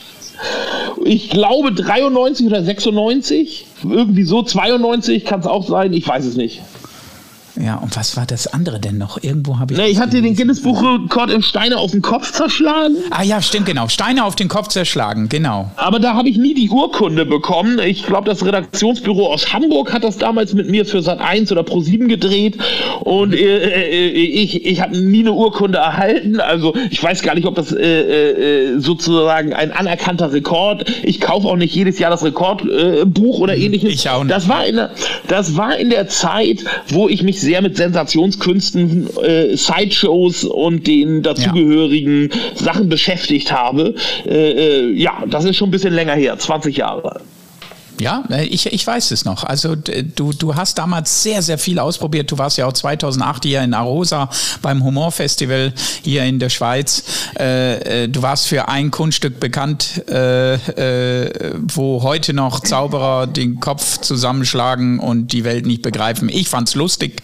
ich 1.04 1.30
glaube 1.30 1.72
93 1.72 2.46
oder 2.46 2.62
96, 2.62 3.66
irgendwie 3.82 4.24
so 4.24 4.42
92 4.42 5.24
kann 5.24 5.40
es 5.40 5.46
auch 5.46 5.66
sein, 5.66 5.92
ich 5.92 6.06
weiß 6.06 6.24
es 6.26 6.36
nicht. 6.36 6.60
Ja, 7.60 7.76
und 7.76 7.96
was 7.96 8.16
war 8.16 8.24
das 8.24 8.46
andere 8.46 8.80
denn 8.80 8.96
noch? 8.96 9.22
Irgendwo 9.22 9.58
habe 9.58 9.74
ich. 9.74 9.78
Ne, 9.78 9.88
ich 9.88 9.98
hatte 9.98 10.22
den 10.22 10.34
Guinness-Buch-Rekord 10.34 11.30
im 11.30 11.42
Steine 11.42 11.76
auf 11.76 11.90
den 11.90 12.00
Kopf 12.00 12.32
zerschlagen. 12.32 12.96
Ah 13.10 13.22
ja, 13.22 13.42
stimmt, 13.42 13.66
genau. 13.66 13.88
Steine 13.88 14.24
auf 14.24 14.36
den 14.36 14.48
Kopf 14.48 14.68
zerschlagen, 14.68 15.28
genau. 15.28 15.70
Aber 15.76 15.98
da 15.98 16.14
habe 16.14 16.28
ich 16.30 16.38
nie 16.38 16.54
die 16.54 16.70
Urkunde 16.70 17.26
bekommen. 17.26 17.78
Ich 17.78 18.06
glaube, 18.06 18.28
das 18.28 18.44
Redaktionsbüro 18.44 19.32
aus 19.32 19.52
Hamburg 19.52 19.92
hat 19.92 20.02
das 20.02 20.16
damals 20.16 20.54
mit 20.54 20.70
mir 20.70 20.86
für 20.86 21.02
Sat 21.02 21.20
1 21.20 21.52
oder 21.52 21.62
Pro 21.62 21.80
7 21.80 22.08
gedreht. 22.08 22.56
Und 23.00 23.34
äh, 23.34 23.58
äh, 23.58 24.08
ich, 24.08 24.64
ich 24.64 24.80
habe 24.80 24.96
nie 24.96 25.20
eine 25.20 25.32
Urkunde 25.32 25.78
erhalten. 25.78 26.40
Also 26.40 26.74
ich 26.90 27.02
weiß 27.02 27.22
gar 27.22 27.34
nicht, 27.34 27.46
ob 27.46 27.54
das 27.54 27.70
äh, 27.72 28.72
äh, 28.72 28.78
sozusagen 28.78 29.52
ein 29.52 29.72
anerkannter 29.72 30.32
Rekord. 30.32 30.90
Ich 31.02 31.20
kaufe 31.20 31.48
auch 31.48 31.56
nicht 31.56 31.74
jedes 31.74 31.98
Jahr 31.98 32.10
das 32.10 32.24
Rekordbuch 32.24 33.38
oder 33.38 33.54
mhm, 33.54 33.62
ähnliches. 33.62 33.92
Ich 33.92 34.08
auch 34.08 34.24
nicht. 34.24 34.34
Das 34.34 34.48
war 34.48 34.64
in 34.64 34.76
der, 34.76 34.90
das 35.28 35.56
war 35.56 35.76
in 35.76 35.90
der 35.90 36.08
Zeit, 36.08 36.64
wo 36.88 37.08
ich 37.10 37.22
mich 37.22 37.41
sehr 37.42 37.60
mit 37.60 37.76
Sensationskünsten, 37.76 39.08
äh, 39.22 39.56
Sideshows 39.56 40.44
und 40.44 40.86
den 40.86 41.22
dazugehörigen 41.22 42.30
ja. 42.30 42.64
Sachen 42.64 42.88
beschäftigt 42.88 43.52
habe. 43.52 43.94
Äh, 44.26 44.52
äh, 44.52 44.92
ja, 44.92 45.24
das 45.28 45.44
ist 45.44 45.56
schon 45.56 45.68
ein 45.68 45.72
bisschen 45.72 45.94
länger 45.94 46.14
her, 46.14 46.38
20 46.38 46.78
Jahre. 46.78 47.20
Ja, 48.00 48.24
äh, 48.30 48.44
ich, 48.44 48.66
ich 48.66 48.86
weiß 48.86 49.10
es 49.10 49.24
noch. 49.24 49.44
Also 49.44 49.76
du, 49.76 50.32
du 50.32 50.54
hast 50.54 50.78
damals 50.78 51.22
sehr, 51.22 51.42
sehr 51.42 51.58
viel 51.58 51.78
ausprobiert. 51.78 52.30
Du 52.30 52.38
warst 52.38 52.58
ja 52.58 52.66
auch 52.66 52.72
2008 52.72 53.44
hier 53.44 53.62
in 53.62 53.74
Arosa 53.74 54.28
beim 54.60 54.82
Humorfestival 54.82 55.72
hier 56.02 56.24
in 56.24 56.38
der 56.38 56.48
Schweiz. 56.48 57.04
Äh, 57.38 58.04
äh, 58.04 58.08
du 58.08 58.22
warst 58.22 58.46
für 58.48 58.68
ein 58.68 58.90
Kunststück 58.90 59.40
bekannt, 59.40 60.02
wo 60.06 62.02
heute 62.02 62.32
noch 62.32 62.60
Zauberer 62.60 63.26
den 63.26 63.60
Kopf 63.60 63.98
zusammenschlagen 63.98 64.98
und 64.98 65.32
die 65.32 65.44
Welt 65.44 65.66
nicht 65.66 65.82
begreifen. 65.82 66.28
Ich 66.28 66.48
fand's 66.48 66.74
lustig 66.74 67.22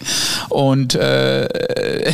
und 0.49 0.95
äh, 0.95 1.47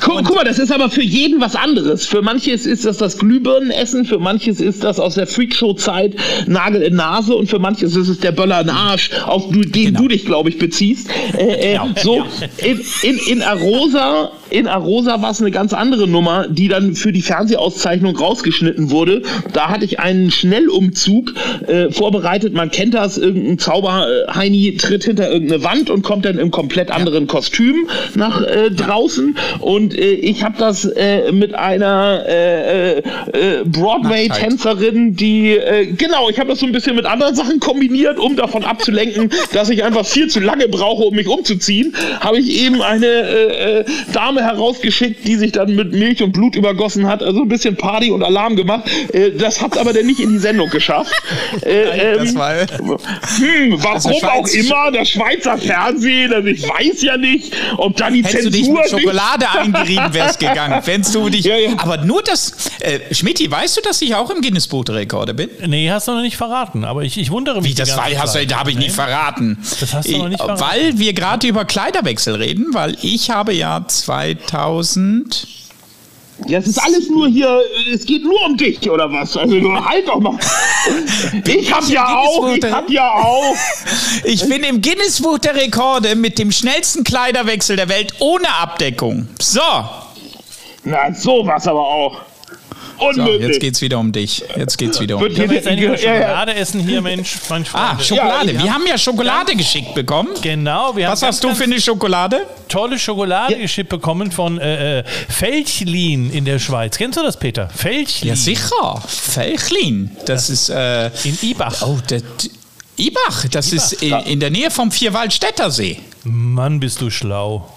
Guck, 0.00 0.24
guck, 0.24 0.36
mal, 0.36 0.44
das 0.44 0.58
ist 0.58 0.72
aber 0.72 0.90
für 0.90 1.02
jeden 1.02 1.40
was 1.40 1.56
anderes. 1.56 2.06
Für 2.06 2.22
manches 2.22 2.66
ist 2.66 2.84
das 2.84 2.98
das 2.98 3.18
Glühbirnenessen, 3.18 4.04
für 4.04 4.18
manches 4.18 4.60
ist 4.60 4.84
das 4.84 5.00
aus 5.00 5.14
der 5.14 5.26
Freakshow-Zeit 5.26 6.14
Nagel 6.46 6.82
in 6.82 6.96
Nase 6.96 7.34
und 7.38 7.48
für 7.48 7.58
manches 7.58 7.96
ist 7.96 8.08
es 8.08 8.20
der 8.20 8.32
Böller 8.32 8.60
in 8.60 8.70
Arsch, 8.70 9.10
auf 9.24 9.48
den 9.48 9.70
genau. 9.70 10.02
du 10.02 10.08
dich, 10.08 10.26
glaube 10.26 10.48
ich, 10.50 10.58
beziehst. 10.58 11.08
Äh, 11.36 11.74
äh, 11.74 11.78
genau. 11.78 11.88
So, 12.02 12.24
in, 12.58 12.80
in, 13.02 13.18
in 13.30 13.42
Arosa 13.42 14.30
in 14.50 14.66
Arosa 14.66 15.20
war 15.22 15.30
es 15.30 15.40
eine 15.40 15.50
ganz 15.50 15.72
andere 15.72 16.06
Nummer, 16.08 16.46
die 16.48 16.68
dann 16.68 16.94
für 16.94 17.12
die 17.12 17.22
Fernsehauszeichnung 17.22 18.16
rausgeschnitten 18.16 18.90
wurde. 18.90 19.22
Da 19.52 19.68
hatte 19.68 19.84
ich 19.84 20.00
einen 20.00 20.30
Schnellumzug 20.30 21.34
äh, 21.66 21.90
vorbereitet. 21.90 22.54
Man 22.54 22.70
kennt 22.70 22.94
das, 22.94 23.18
irgendein 23.18 23.58
Zauberheini 23.58 24.76
tritt 24.76 25.04
hinter 25.04 25.30
irgendeine 25.30 25.62
Wand 25.64 25.90
und 25.90 26.02
kommt 26.02 26.24
dann 26.24 26.38
im 26.38 26.50
komplett 26.50 26.90
anderen 26.90 27.26
Kostüm 27.26 27.88
nach 28.14 28.42
äh, 28.42 28.70
draußen. 28.70 29.36
Und 29.60 29.94
äh, 29.94 30.12
ich 30.12 30.42
habe 30.42 30.56
das 30.58 30.84
äh, 30.84 31.32
mit 31.32 31.54
einer 31.54 32.24
Broadway-Tänzerin, 33.64 35.14
die 35.14 35.58
genau, 35.96 36.28
ich 36.30 36.38
habe 36.38 36.50
das 36.50 36.60
so 36.60 36.66
ein 36.66 36.72
bisschen 36.72 36.96
mit 36.96 37.04
anderen 37.04 37.17
Sachen 37.34 37.60
kombiniert, 37.60 38.18
um 38.18 38.36
davon 38.36 38.64
abzulenken, 38.64 39.30
dass 39.52 39.68
ich 39.68 39.84
einfach 39.84 40.06
viel 40.06 40.28
zu 40.28 40.40
lange 40.40 40.68
brauche, 40.68 41.04
um 41.04 41.14
mich 41.14 41.28
umzuziehen. 41.28 41.94
Habe 42.20 42.38
ich 42.38 42.62
eben 42.62 42.82
eine 42.82 43.84
Dame 44.12 44.38
Dame 44.38 44.42
herausgeschickt, 44.42 45.26
die 45.26 45.36
sich 45.36 45.52
dann 45.52 45.74
mit 45.74 45.92
Milch 45.92 46.22
und 46.22 46.32
Blut 46.32 46.54
übergossen 46.54 47.06
hat, 47.06 47.22
also 47.22 47.40
ein 47.40 47.48
bisschen 47.48 47.76
Party 47.76 48.10
und 48.10 48.22
Alarm 48.22 48.56
gemacht. 48.56 48.84
Äh, 49.12 49.30
das 49.30 49.62
hat 49.62 49.78
aber 49.78 49.94
dann 49.94 50.04
nicht 50.04 50.20
in 50.20 50.30
die 50.30 50.38
Sendung 50.38 50.68
geschafft. 50.68 51.10
Äh, 51.62 52.16
ähm, 52.16 52.26
hm, 52.28 52.36
warum 53.82 54.12
auch 54.22 54.46
immer, 54.48 54.90
der 54.92 55.06
Schweizer 55.06 55.56
Fernsehen, 55.56 56.32
also 56.32 56.46
ich 56.46 56.62
weiß 56.62 57.02
ja 57.02 57.16
nicht, 57.16 57.54
ob 57.78 57.96
da 57.96 58.10
die 58.10 58.22
Hättest 58.22 58.42
Zensur 58.42 58.50
du 58.50 58.58
dich 58.58 58.68
mit 58.68 58.90
Schokolade 58.90 59.46
eingerieben 59.50 60.12
wärst 60.12 60.40
gegangen, 60.40 60.82
wenn 60.84 61.02
du 61.02 61.28
dich. 61.30 61.46
Ja, 61.46 61.56
ja. 61.56 61.70
Aber 61.78 61.96
nur 62.04 62.22
das, 62.22 62.52
äh, 62.80 63.14
Schmidti, 63.14 63.50
weißt 63.50 63.78
du, 63.78 63.80
dass 63.80 64.02
ich 64.02 64.14
auch 64.14 64.28
im 64.30 64.42
Guinness-Buch 64.42 64.84
der 64.84 64.96
Rekorde 64.96 65.32
bin? 65.32 65.48
Nee, 65.66 65.90
hast 65.90 66.06
du 66.06 66.12
noch 66.12 66.22
nicht 66.22 66.36
verraten, 66.36 66.84
aber 66.84 67.02
ich, 67.02 67.07
ich 67.16 67.30
wundere 67.30 67.60
mich. 67.60 67.70
Wie, 67.70 67.74
das 67.74 67.96
war, 67.96 68.04
hast 68.16 68.34
du, 68.34 68.46
da 68.46 68.58
habe 68.58 68.70
ich 68.70 68.76
nicht 68.76 68.94
verraten. 68.94 69.58
Das 69.80 69.94
hast 69.94 70.08
du 70.08 70.18
noch 70.18 70.28
nicht 70.28 70.40
verraten. 70.40 70.60
Weil 70.60 70.98
wir 70.98 71.12
gerade 71.12 71.46
über 71.46 71.64
Kleiderwechsel 71.64 72.34
reden, 72.34 72.66
weil 72.72 72.96
ich 73.02 73.30
habe 73.30 73.52
ja 73.52 73.84
zwei 73.86 74.34
2000. 74.34 75.46
Ja, 76.46 76.58
es 76.58 76.68
ist 76.68 76.78
alles 76.78 77.08
nur 77.08 77.26
hier, 77.26 77.60
es 77.92 78.06
geht 78.06 78.22
nur 78.22 78.40
um 78.46 78.56
dich, 78.56 78.88
oder 78.88 79.10
was? 79.10 79.36
Also 79.36 79.56
halt 79.84 80.06
doch 80.06 80.20
mal. 80.20 80.38
Ich 81.46 81.72
hab 81.72 81.88
ja 81.88 82.16
auch, 82.16 82.48
ich 82.52 82.64
hab 82.64 82.88
ja 82.90 83.12
auch. 83.12 83.56
Ich 84.24 84.48
bin 84.48 84.62
im 84.62 84.80
Guinness-Buch 84.80 85.38
der 85.38 85.56
Rekorde 85.56 86.14
mit 86.14 86.38
dem 86.38 86.52
schnellsten 86.52 87.02
Kleiderwechsel 87.02 87.76
der 87.76 87.88
Welt 87.88 88.14
ohne 88.20 88.48
Abdeckung. 88.48 89.28
So. 89.40 89.60
Na, 90.84 91.12
sowas 91.12 91.66
aber 91.66 91.80
auch. 91.80 92.16
So, 92.98 93.06
Unmöglich. 93.06 93.46
jetzt 93.48 93.60
geht's 93.60 93.80
wieder 93.80 93.98
um 93.98 94.10
dich. 94.12 94.42
Jetzt 94.56 94.76
geht's 94.76 94.98
wieder 95.00 95.16
um 95.16 95.22
Wird 95.22 95.32
dich. 95.32 95.44
Ich 95.44 95.48
will 95.50 95.56
jetzt 95.56 95.66
endlich. 95.66 96.00
Schokolade 96.00 96.54
essen 96.54 96.80
hier, 96.80 97.00
Mensch. 97.00 97.36
Mein 97.48 97.64
Ah. 97.72 97.98
Schokolade. 97.98 98.52
Ja, 98.52 98.62
wir 98.64 98.74
haben 98.74 98.86
ja 98.86 98.98
Schokolade 98.98 99.54
geschickt 99.54 99.94
bekommen. 99.94 100.30
Genau, 100.42 100.96
wir 100.96 101.08
Was 101.08 101.22
haben 101.22 101.28
hast 101.28 101.44
du 101.44 101.54
für 101.54 101.64
eine 101.64 101.80
Schokolade? 101.80 102.46
tolle 102.68 102.98
Schokolade 102.98 103.56
geschippt 103.56 103.88
bekommen 103.90 104.30
von 104.32 104.58
äh, 104.58 104.98
äh, 104.98 105.04
Felchlin 105.28 106.30
in 106.30 106.44
der 106.44 106.58
Schweiz. 106.58 106.96
Kennst 106.98 107.18
du 107.18 107.22
das, 107.22 107.38
Peter? 107.38 107.68
Felchlin. 107.70 108.28
Ja, 108.30 108.36
sicher. 108.36 109.02
Felchlin. 109.06 110.10
Das 110.26 110.50
ist 110.50 110.68
äh, 110.68 111.06
In 111.24 111.38
Ibach. 111.42 111.80
oh, 111.82 111.98
das, 112.06 112.22
Ibach. 112.96 113.46
Das 113.50 113.72
ist 113.72 113.92
in, 114.02 114.12
in 114.26 114.40
der 114.40 114.50
Nähe 114.50 114.70
vom 114.70 114.90
Vierwaldstätter 114.90 115.70
See. 115.70 116.00
Mann, 116.24 116.80
bist 116.80 117.00
du 117.00 117.10
schlau. 117.10 117.68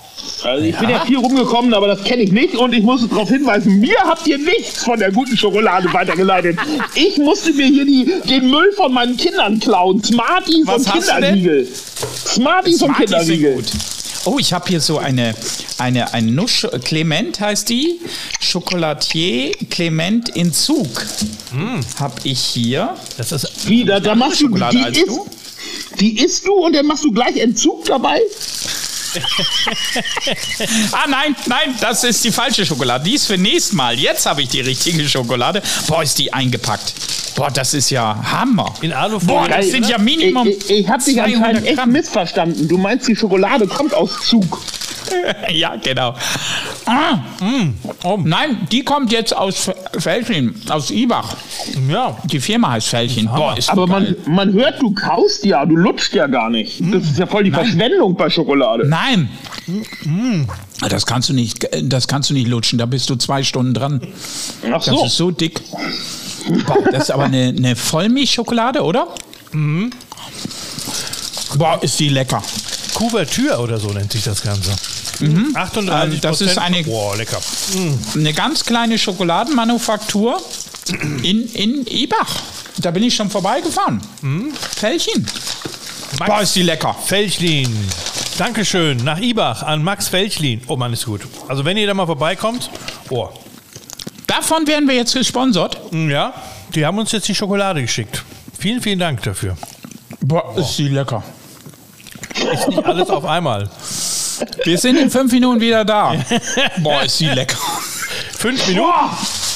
Also 0.44 0.66
ich 0.66 0.76
bin 0.78 0.90
ja 0.90 1.06
viel 1.06 1.18
rumgekommen, 1.18 1.74
aber 1.74 1.88
das 1.88 2.04
kenne 2.04 2.24
ich 2.24 2.32
nicht 2.32 2.56
und 2.56 2.74
ich 2.74 2.84
muss 2.84 3.08
darauf 3.08 3.30
hinweisen, 3.30 3.80
mir 3.80 3.98
habt 4.04 4.26
ihr 4.28 4.38
nichts 4.38 4.84
von 4.84 4.98
der 5.00 5.12
guten 5.12 5.38
Schokolade 5.38 5.92
weitergeleitet. 5.94 6.58
Ich 6.96 7.18
musste 7.18 7.54
mir 7.54 7.68
hier 7.68 7.86
die, 7.86 8.12
den 8.28 8.50
Müll 8.50 8.72
von 8.76 8.94
meinen 8.94 9.18
Kindern 9.18 9.60
klauen. 9.60 10.04
Smarties 10.04 10.66
Was 10.66 10.86
und? 10.86 10.94
Kinderriegel. 10.94 11.68
Smarties, 11.68 12.26
und 12.26 12.34
Smarties 12.34 12.80
sind 12.80 12.96
Kinderriegel. 12.96 13.64
Oh, 14.26 14.38
ich 14.40 14.54
habe 14.54 14.68
hier 14.70 14.80
so 14.80 15.00
eine, 15.00 15.34
eine, 15.80 16.14
eine 16.14 16.32
Nuss, 16.32 16.68
Clement 16.84 17.40
heißt 17.40 17.70
die. 17.70 18.00
Chocolatier 18.52 19.52
Clement 19.70 20.30
in 20.30 20.54
Zug. 20.54 21.06
Habe 22.00 22.16
ich 22.24 22.40
hier. 22.40 22.96
Das 23.18 23.32
ist 23.32 23.68
Wie, 23.68 23.84
da, 23.84 24.00
da 24.00 24.14
machst 24.16 24.42
du, 24.42 24.46
Schokolade 24.46 24.78
die 24.78 24.84
als 24.84 24.98
isst, 24.98 25.08
du? 25.08 25.26
die 26.00 26.24
isst 26.24 26.46
du 26.46 26.54
und 26.54 26.76
dann 26.76 26.86
machst 26.86 27.04
du 27.04 27.12
gleich 27.12 27.38
Entzug 27.38 27.86
dabei? 27.86 28.20
Ah, 30.92 31.08
nein, 31.08 31.36
nein, 31.48 31.76
das 31.80 32.04
ist 32.04 32.24
die 32.24 32.32
falsche 32.32 32.66
Schokolade. 32.66 33.04
Die 33.04 33.16
ist 33.16 33.28
für 33.28 33.38
nächstes 33.38 33.74
Mal. 33.74 33.98
Jetzt 33.98 34.26
habe 34.26 34.42
ich 34.42 34.50
die 34.50 34.62
richtige 34.62 35.08
Schokolade. 35.08 35.62
Boah, 35.88 36.04
ist 36.04 36.18
die 36.20 36.32
eingepackt. 36.32 36.94
Boah, 37.36 37.50
das 37.50 37.74
ist 37.74 37.90
ja 37.90 38.18
Hammer. 38.32 38.74
in 38.82 38.94
Alufolie. 38.94 39.36
Boah, 39.36 39.48
das 39.48 39.68
sind 39.70 39.88
ja 39.88 39.98
Minimum 39.98 40.48
Ich, 40.48 40.70
ich, 40.70 40.80
ich 40.82 40.90
habe 40.90 41.04
dich 41.04 41.16
200 41.16 41.36
anscheinend 41.36 41.68
echt 41.68 41.86
missverstanden. 41.88 42.68
Du 42.68 42.78
meinst, 42.78 43.08
die 43.08 43.16
Schokolade 43.16 43.68
kommt 43.68 43.94
aus 43.94 44.20
Zug. 44.22 44.60
ja, 45.50 45.76
genau. 45.78 46.14
Ah, 46.86 47.16
mm, 47.40 47.74
oh, 48.04 48.20
nein, 48.24 48.68
die 48.72 48.84
kommt 48.84 49.12
jetzt 49.12 49.36
aus 49.36 49.70
Felchin, 49.98 50.56
aus 50.70 50.92
Ibach. 50.92 51.36
Ja. 51.90 52.18
Die 52.26 52.40
Firma 52.40 52.72
heißt 52.72 52.88
Felchin. 52.88 53.28
Boah, 53.28 53.58
ist 53.58 53.70
Aber 53.70 53.88
man, 53.88 54.16
man 54.26 54.54
hört, 54.54 54.82
du 54.82 54.92
kaust 54.94 55.46
ja, 55.46 55.66
du 55.66 55.76
lutscht 55.76 56.14
ja 56.14 56.28
gar 56.28 56.50
nicht. 56.50 56.82
Das 56.94 57.04
ist 57.04 57.18
ja 57.18 57.26
voll 57.26 57.44
die 57.44 57.52
Verschwendung 57.52 58.16
bei 58.16 58.30
Schokolade. 58.30 58.88
Nein. 58.88 59.30
Das 60.90 61.06
kannst 61.06 61.30
du 61.30 61.34
nicht, 61.34 61.68
das 61.84 62.08
kannst 62.08 62.30
du 62.30 62.34
nicht 62.34 62.48
lutschen. 62.48 62.80
Da 62.80 62.86
bist 62.86 63.10
du 63.10 63.16
zwei 63.16 63.44
Stunden 63.44 63.74
dran. 63.74 64.02
Ach 64.66 64.84
Das 64.84 64.86
so. 64.86 65.06
ist 65.06 65.18
so 65.18 65.32
dick. 65.32 65.62
Boah, 66.66 66.78
das 66.92 67.04
ist 67.04 67.12
aber 67.12 67.26
eine, 67.26 67.54
eine 67.56 67.76
Vollmilchschokolade, 67.76 68.82
oder? 68.82 69.08
Boah, 71.58 71.80
ist 71.82 72.00
die 72.00 72.10
lecker. 72.10 72.42
Kuvertür 73.02 73.60
oder 73.60 73.80
so 73.80 73.88
nennt 73.90 74.12
sich 74.12 74.24
das 74.24 74.44
Ganze. 74.44 74.70
38 75.56 75.92
Also 75.92 76.18
das 76.22 76.42
ist 76.42 76.58
eine- 76.60 76.84
Boah, 76.84 77.18
lecker. 77.18 77.40
Eine 78.14 78.32
ganz 78.34 78.64
kleine 78.64 79.00
Schokoladenmanufaktur 79.00 80.40
in, 81.24 81.48
in 81.54 81.88
Ibach. 81.88 82.36
Da 82.78 82.92
bin 82.92 83.02
ich 83.02 83.16
schon 83.16 83.32
vorbeigefahren. 83.32 84.02
Felchin. 84.76 85.26
Boah, 86.28 86.42
ist 86.42 86.56
die 86.56 86.62
lecker. 86.62 86.96
Felchlin. 87.04 87.76
Dankeschön. 88.38 88.98
Nach 89.04 89.20
Ibach 89.20 89.64
an 89.64 89.84
Max 89.84 90.08
Felchlin. 90.10 90.62
Oh 90.68 90.76
Mann, 90.76 90.94
ist 90.94 91.06
gut. 91.06 91.22
Also 91.48 91.66
wenn 91.66 91.78
ihr 91.78 91.88
da 91.88 91.96
mal 91.96 92.06
vorbeikommt, 92.06 92.70
oh, 93.10 93.30
Davon 94.28 94.68
werden 94.68 94.88
wir 94.88 94.96
jetzt 94.96 95.14
gesponsert. 95.16 95.78
ja, 95.92 96.34
die 96.76 96.86
haben 96.86 97.00
uns 97.00 97.12
jetzt 97.14 97.28
die 97.28 97.36
Schokolade 97.36 97.82
geschickt. 97.82 98.24
Vielen, 98.60 98.80
vielen 98.80 99.00
Dank 99.00 99.24
dafür. 99.24 99.58
Boah, 100.22 100.56
ist 100.56 100.78
die 100.78 100.88
lecker. 100.88 101.24
Ist 102.54 102.68
nicht 102.68 102.86
alles 102.86 103.10
auf 103.10 103.26
einmal. 103.26 103.70
Wir 104.64 104.78
sind 104.78 104.98
in 104.98 105.10
fünf 105.12 105.32
Minuten 105.32 105.60
wieder 105.62 105.86
da. 105.86 106.16
Boah, 106.78 107.04
ist 107.04 107.20
die 107.20 107.28
lecker. 107.28 107.58
Fünf 108.38 108.66
Minuten? 108.68 108.92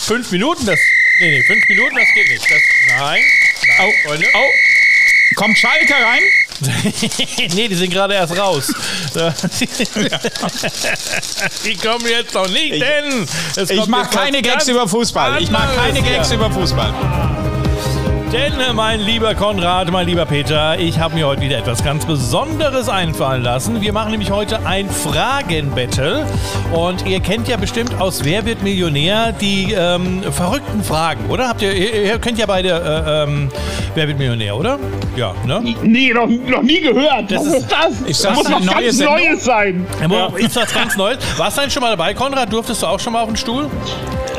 Fünf 0.05 0.31
Minuten? 0.31 0.65
Das. 0.65 0.79
Nee, 1.19 1.37
nee, 1.37 1.43
fünf 1.43 1.67
Minuten, 1.69 1.95
das 1.95 2.07
geht 2.13 2.29
nicht. 2.29 2.43
Das, 2.43 2.61
nein. 2.99 3.21
Nein, 3.79 3.87
Oh, 3.87 4.07
Freunde. 4.07 4.25
oh. 4.35 5.35
Kommt 5.35 5.57
Schalke 5.57 5.93
rein? 5.93 6.21
nee, 7.55 7.67
die 7.67 7.75
sind 7.75 7.89
gerade 7.91 8.13
erst 8.13 8.37
raus. 8.37 8.71
die 11.65 11.75
kommen 11.75 12.05
jetzt 12.07 12.33
noch 12.33 12.47
nicht, 12.47 12.81
denn 12.81 13.27
Ich 13.69 13.87
mache 13.87 14.09
keine 14.15 14.41
Gags 14.41 14.67
über 14.67 14.87
Fußball. 14.87 15.41
Ich 15.41 15.49
mache 15.49 15.75
keine 15.75 16.01
Gags 16.01 16.31
über 16.31 16.49
Fußball. 16.51 16.93
Denn, 18.33 18.53
mein 18.75 18.99
lieber 18.99 19.33
Konrad, 19.33 19.89
mein 19.91 20.07
lieber 20.07 20.25
Peter, 20.25 20.77
ich 20.77 20.99
habe 20.99 21.15
mir 21.15 21.25
heute 21.27 21.41
wieder 21.41 21.57
etwas 21.57 21.83
ganz 21.83 22.05
Besonderes 22.05 22.89
einfallen 22.89 23.43
lassen. 23.43 23.79
Wir 23.81 23.93
machen 23.93 24.11
nämlich 24.11 24.29
heute 24.29 24.65
ein 24.65 24.89
Fragen-Battle. 24.89 26.25
Und 26.73 27.05
ihr 27.05 27.21
kennt 27.21 27.47
ja 27.47 27.55
bestimmt 27.55 28.01
aus 28.01 28.25
Wer 28.25 28.45
wird 28.45 28.61
Millionär 28.61 29.31
die 29.31 29.71
ähm, 29.77 30.21
verrückten 30.33 30.83
Fragen, 30.83 31.29
oder? 31.29 31.47
Habt 31.47 31.61
ihr, 31.61 31.73
ihr, 31.73 32.19
kennt 32.19 32.37
ja 32.37 32.45
beide 32.45 32.69
äh, 32.71 33.23
ähm, 33.23 33.49
Wer 33.93 34.07
wird 34.09 34.17
Millionär, 34.17 34.57
oder? 34.57 34.79
Ja, 35.15 35.33
ne? 35.45 35.61
Nee, 35.83 36.11
noch, 36.11 36.27
noch 36.27 36.61
nie 36.63 36.81
gehört. 36.81 37.31
Das 37.31 37.39
Was 37.39 37.45
ist- 37.47 37.53
ist 37.61 37.71
das? 37.71 38.01
Ist 38.01 38.25
das 38.25 38.33
das 38.33 38.35
muss 38.35 38.51
was 38.51 38.65
ganz 38.73 38.97
Sendung? 38.97 39.15
Neues 39.15 39.45
sein. 39.45 39.87
Aber 40.03 40.37
Ist 40.37 40.57
das 40.57 40.73
ganz 40.73 40.97
neu? 40.97 41.15
Warst 41.37 41.57
du 41.57 41.61
denn 41.61 41.69
schon 41.71 41.81
mal 41.81 41.91
dabei, 41.91 42.13
Konrad? 42.13 42.51
Durftest 42.51 42.81
du 42.83 42.87
auch 42.87 42.99
schon 42.99 43.13
mal 43.13 43.21
auf 43.21 43.27
den 43.29 43.37
Stuhl? 43.37 43.69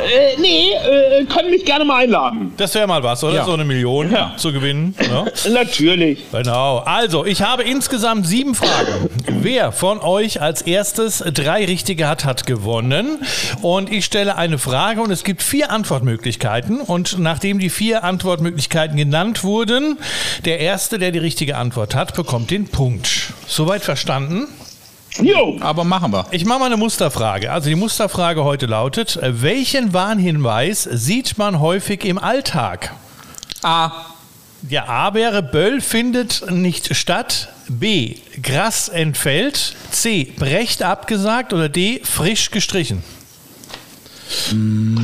Äh, 0.07 0.41
nee, 0.41 0.71
äh, 0.73 1.25
können 1.25 1.51
mich 1.51 1.65
gerne 1.65 1.85
mal 1.85 2.03
einladen. 2.05 2.53
Das 2.57 2.75
wäre 2.75 2.87
mal 2.87 3.03
was, 3.03 3.23
oder? 3.25 3.35
Ja. 3.37 3.45
So 3.45 3.53
eine 3.55 3.65
Million 3.65 4.11
Ja. 4.13 4.35
zu 4.37 4.53
gewinnen. 4.53 4.95
Ne? 5.01 5.33
Natürlich. 5.53 6.21
Genau. 6.33 6.79
Also, 6.79 7.25
ich 7.25 7.43
habe 7.43 7.63
insgesamt 7.65 8.27
sieben 8.27 8.55
Fragen. 8.55 9.11
Wer 9.29 9.73
von 9.73 10.01
euch 10.01 10.41
als 10.41 10.63
erstes 10.63 11.19
drei 11.35 11.65
richtige 11.65 12.09
hat, 12.09 12.25
hat 12.25 12.47
gewonnen. 12.47 13.19
Und 13.63 13.91
ich 13.93 14.05
stelle 14.05 14.37
eine 14.37 14.59
Frage 14.59 15.01
und 15.03 15.11
es 15.11 15.25
gibt 15.25 15.43
vier 15.43 15.71
Antwortmöglichkeiten. 15.71 16.81
Und 16.81 17.19
nachdem 17.19 17.59
die 17.59 17.71
vier 17.71 18.05
Antwortmöglichkeiten 18.05 18.97
genannt 18.97 19.45
wurden, 19.45 19.99
der 20.45 20.61
Erste, 20.61 20.99
der 20.99 21.11
die 21.13 21.19
richtige 21.19 21.57
Antwort 21.57 21.95
hat, 21.95 22.15
bekommt 22.15 22.51
den 22.51 22.69
Punkt. 22.69 23.33
Soweit 23.47 23.83
verstanden? 23.83 24.49
Jo. 25.23 25.57
Aber 25.61 25.85
machen 25.85 26.13
wir. 26.13 26.27
Ich 26.31 26.45
mache 26.45 26.59
mal 26.61 26.67
eine 26.67 26.77
Musterfrage. 26.77 27.51
Also 27.51 27.69
die 27.69 27.75
Musterfrage 27.75 28.45
heute 28.45 28.67
lautet, 28.67 29.17
äh, 29.17 29.43
welchen 29.43 29.93
Warnhinweis 29.93 30.83
sieht 30.85 31.39
man 31.39 31.61
häufig 31.61 32.05
im 32.05 32.19
Alltag? 32.19 32.93
A. 33.63 33.93
Ja, 34.69 34.89
A 34.89 35.15
wäre 35.15 35.43
Böll 35.43 35.81
findet 35.81 36.51
nicht 36.51 36.95
statt. 36.97 37.49
B. 37.69 38.17
Gras 38.43 38.89
entfällt. 38.89 39.77
C. 39.91 40.33
Brecht 40.37 40.83
abgesagt. 40.83 41.53
Oder 41.53 41.69
D. 41.69 42.01
Frisch 42.05 42.51
gestrichen. 42.51 43.03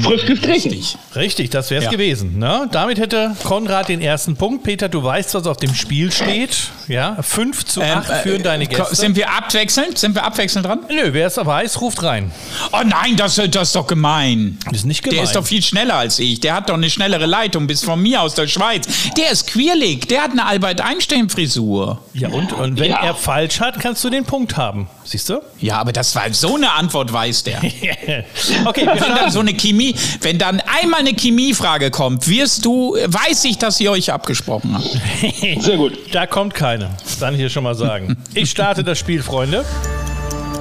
Frisch 0.03 0.27
gestrichen. 0.27 0.71
Richtig. 0.73 0.97
Richtig, 1.15 1.51
das 1.51 1.71
wäre 1.71 1.81
es 1.81 1.85
Ja. 1.87 1.91
gewesen. 1.91 2.39
Ne? 2.39 2.69
Damit 2.73 2.99
hätte 2.99 3.37
Konrad 3.45 3.89
den 3.89 4.01
ersten 4.01 4.37
Punkt. 4.37 4.65
Peter, 4.65 4.89
du 4.89 5.03
weißt, 5.03 5.35
was 5.35 5.47
auf 5.47 5.57
dem 5.59 5.75
Spiel 5.75 6.11
steht. 6.11 6.57
Ja, 6.89 7.17
5 7.23 7.65
zu 7.65 7.83
8 7.83 8.09
Ähm, 8.11 8.17
führen 8.23 8.41
äh, 8.41 8.45
deine 8.45 8.67
Gäste. 8.67 8.95
Sind 8.97 9.17
wir 9.17 9.31
abwechselnd? 9.31 9.97
Sind 9.99 10.15
wir 10.15 10.25
abwechselnd 10.25 10.67
dran? 10.67 10.81
Nö, 10.91 11.11
wer 11.13 11.27
es 11.29 11.37
weiß, 11.37 11.81
ruft 11.81 12.03
rein. 12.03 12.31
Oh 12.73 12.81
nein, 12.85 13.17
das, 13.17 13.37
das 13.37 13.69
ist 13.69 13.77
doch 13.77 13.87
gemein. 13.87 14.59
Das 14.67 14.79
ist 14.79 14.85
nicht 14.87 15.03
gemein. 15.03 15.17
Der 15.17 15.25
ist 15.25 15.37
doch 15.37 15.47
viel 15.47 15.63
schneller 15.63 15.95
als 15.95 16.19
ich. 16.19 16.41
Der 16.41 16.55
hat 16.55 16.69
doch 16.69 16.75
eine 16.75 16.91
schnellere 16.91 17.27
Leitung 17.27 17.67
bis 17.67 17.85
von 17.85 18.01
mir 18.03 18.21
aus 18.23 18.35
der 18.35 18.49
Schweiz. 18.49 18.87
Der 19.17 19.31
ist 19.31 19.47
quirlig. 19.47 20.09
Der 20.09 20.23
hat 20.23 20.33
eine 20.33 20.45
Albert 20.47 20.81
Einstein-Frisur. 20.81 22.01
ja, 22.15 22.29
und, 22.29 22.53
und 22.53 22.79
wenn 22.81 22.91
Ja. 22.91 23.03
er 23.05 23.15
falsch 23.15 23.61
hat, 23.61 23.79
kannst 23.81 24.03
du 24.05 24.11
den 24.11 24.25
Punkt 24.25 24.57
haben. 24.57 24.89
Siehst 25.05 25.29
du? 25.29 25.41
Ja, 25.61 25.79
aber 25.79 25.93
das 25.93 26.15
war 26.15 26.33
so 26.33 26.57
eine 26.57 26.73
Antwort, 26.73 27.13
weiß 27.13 27.45
der. 27.45 27.59
okay, 28.65 28.87
wir 28.87 28.97
Wenn 29.13 29.23
dann 29.25 29.31
so 29.31 29.41
eine 29.41 29.55
Chemie, 29.55 29.95
wenn 30.21 30.39
dann 30.39 30.61
einmal 30.61 31.01
eine 31.01 31.13
Chemiefrage 31.15 31.91
kommt, 31.91 32.29
wirst 32.29 32.65
du, 32.65 32.97
weiß 33.07 33.45
ich, 33.45 33.59
dass 33.59 33.81
ihr 33.81 33.91
euch 33.91 34.13
abgesprochen 34.13 34.75
habt. 34.75 35.63
Sehr 35.63 35.77
gut. 35.77 35.99
Da 36.13 36.27
kommt 36.27 36.55
keine. 36.55 36.91
Kann 37.21 37.35
ich 37.35 37.41
hier 37.41 37.51
schon 37.51 37.65
mal 37.65 37.75
sagen. 37.75 38.17
Ich 38.35 38.51
starte 38.51 38.83
das 38.85 38.99
Spiel, 38.99 39.23
Freunde. 39.23 39.65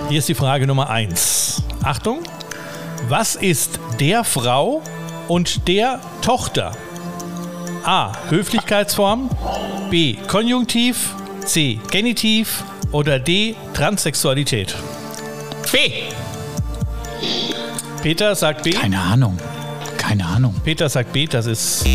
Hier 0.10 0.20
ist 0.20 0.28
die 0.30 0.36
Frage 0.36 0.68
Nummer 0.68 0.90
1. 0.90 1.64
Achtung. 1.84 2.20
Was 3.08 3.36
ist 3.36 3.80
der 4.00 4.24
Frau 4.24 4.82
und 5.28 5.68
der 5.68 6.00
Tochter? 6.22 6.74
A. 7.84 8.12
Höflichkeitsform. 8.30 9.30
B. 9.90 10.16
Konjunktiv. 10.28 11.16
C. 11.46 11.80
Genitiv. 11.90 12.64
Oder 12.92 13.20
D. 13.20 13.56
Transsexualität. 13.74 14.76
B. 15.72 15.78
Peter 18.02 18.36
sagt 18.36 18.64
B. 18.64 18.72
Keine 18.72 19.00
Ahnung. 19.00 19.38
Keine 19.98 20.26
Ahnung. 20.26 20.56
Peter 20.64 20.90
sagt 20.90 21.14
B. 21.14 21.28
Das 21.28 21.46
ist 21.46 21.86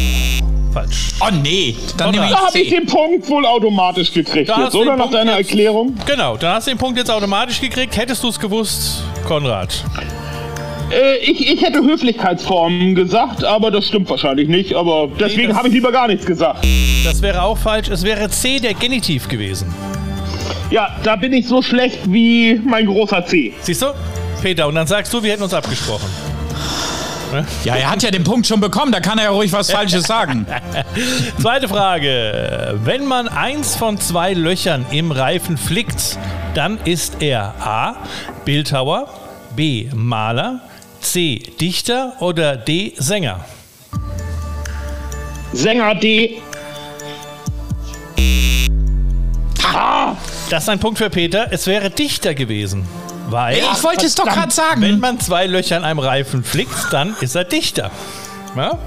falsch. 0.73 1.09
Oh 1.21 1.27
nee, 1.42 1.77
dann 1.97 2.11
nehme 2.12 2.29
Da 2.31 2.47
habe 2.47 2.59
ich 2.59 2.71
ich 2.71 2.79
den 2.79 2.87
Punkt 2.87 3.29
wohl 3.29 3.45
automatisch 3.45 4.12
gekriegt 4.12 4.49
Da 4.49 4.57
hast 4.57 4.62
jetzt, 4.64 4.75
du 4.75 4.79
den 4.81 4.88
oder? 4.88 4.97
Nach 4.97 5.05
Punkt 5.05 5.14
deiner 5.19 5.38
jetzt. 5.38 5.51
Erklärung? 5.51 5.95
Genau, 6.07 6.37
dann 6.37 6.55
hast 6.55 6.66
du 6.66 6.71
den 6.73 6.79
Punkt 6.79 6.99
jetzt 6.99 7.11
automatisch 7.11 7.61
gekriegt. 7.61 7.97
Hättest 7.97 8.23
du 8.23 8.29
es 8.29 8.38
gewusst, 8.38 9.03
Konrad? 9.27 9.83
Äh, 10.92 11.16
ich, 11.19 11.51
ich 11.53 11.62
hätte 11.62 11.81
Höflichkeitsformen 11.81 12.95
gesagt, 12.95 13.42
aber 13.42 13.73
das 13.73 13.87
stimmt 13.88 14.09
wahrscheinlich 14.09 14.49
nicht. 14.49 14.75
Aber 14.75 15.09
deswegen 15.19 15.49
das- 15.49 15.59
habe 15.59 15.69
ich 15.69 15.75
lieber 15.75 15.90
gar 15.90 16.07
nichts 16.07 16.25
gesagt. 16.25 16.64
Das 17.05 17.21
wäre 17.23 17.42
auch 17.42 17.59
falsch. 17.59 17.88
Es 17.88 18.05
wäre 18.05 18.29
C, 18.31 18.61
der 18.61 18.75
Genitiv 18.75 19.27
gewesen. 19.29 19.75
Ja, 20.71 20.97
da 21.03 21.16
bin 21.16 21.33
ich 21.33 21.47
so 21.49 21.62
schlecht 21.62 21.99
wie 22.12 22.61
mein 22.64 22.87
großer 22.87 23.25
C. 23.27 23.53
Siehst 23.61 23.83
du? 23.83 23.87
Peter, 24.47 24.69
und 24.69 24.77
dann 24.77 24.87
sagst 24.87 25.13
du, 25.13 25.25
wir 25.25 25.33
hätten 25.33 25.43
uns 25.43 25.53
abgesprochen. 25.53 26.09
Ja, 27.65 27.75
er 27.75 27.91
hat 27.91 28.05
ja 28.05 28.13
den 28.13 28.23
Punkt 28.23 28.47
schon 28.47 28.61
bekommen, 28.61 28.93
da 28.93 29.01
kann 29.01 29.19
er 29.19 29.25
ja 29.25 29.31
ruhig 29.31 29.53
was 29.53 29.73
Falsches 29.73 30.05
sagen. 30.05 30.47
Zweite 31.43 31.67
Frage. 31.67 32.79
Wenn 32.85 33.07
man 33.07 33.27
eins 33.27 33.75
von 33.75 33.99
zwei 33.99 34.35
Löchern 34.35 34.87
im 34.93 35.11
Reifen 35.11 35.57
flickt, 35.57 36.17
dann 36.55 36.79
ist 36.85 37.23
er 37.23 37.57
A. 37.59 37.97
Bildhauer, 38.45 39.09
B. 39.57 39.89
Maler, 39.93 40.61
C. 41.01 41.43
Dichter 41.61 42.13
oder 42.21 42.57
D. 42.57 42.95
Sänger. 42.99 43.45
Sänger 45.53 45.97
D. 45.97 46.41
Das 50.49 50.63
ist 50.63 50.69
ein 50.69 50.79
Punkt 50.79 50.99
für 50.99 51.11
Peter. 51.11 51.49
Es 51.51 51.67
wäre 51.67 51.91
Dichter 51.91 52.33
gewesen. 52.33 52.87
Weil, 53.29 53.59
Ich 53.59 53.83
wollte 53.83 54.07
es 54.07 54.15
doch 54.15 54.25
gerade 54.25 54.43
wenn 54.47 54.51
sagen. 54.51 55.01
man 55.01 55.21
zwei 55.21 55.47
Löcher 55.47 55.77
in 55.77 55.85
einem 55.85 55.99
Reifen 55.99 56.45
flickt, 56.45 56.93
dann 56.93 57.17
ist 57.21 57.35
er 57.35 57.45
Dichter. 57.45 57.91
Ja? 58.57 58.79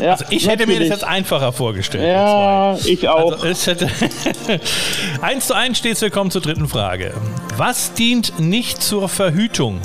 Ja, 0.00 0.12
Also 0.12 0.24
ich 0.30 0.48
hätte 0.48 0.66
mir 0.66 0.78
das 0.80 0.88
natürlich. 0.88 0.88
jetzt 0.90 1.04
einfacher 1.04 1.52
vorgestellt. 1.52 2.08
Ja, 2.08 2.74
ich 2.84 3.06
auch. 3.08 3.32
Also 3.32 3.46
es 3.46 3.66
hätte 3.66 3.88
1 5.20 5.46
zu 5.46 5.54
1 5.54 5.76
steht 5.78 6.00
wir 6.00 6.10
kommen 6.10 6.30
zur 6.30 6.40
dritten 6.40 6.66
Frage. 6.68 7.12
Was 7.56 7.92
dient 7.92 8.38
nicht 8.40 8.82
zur 8.82 9.08
Verhütung? 9.08 9.80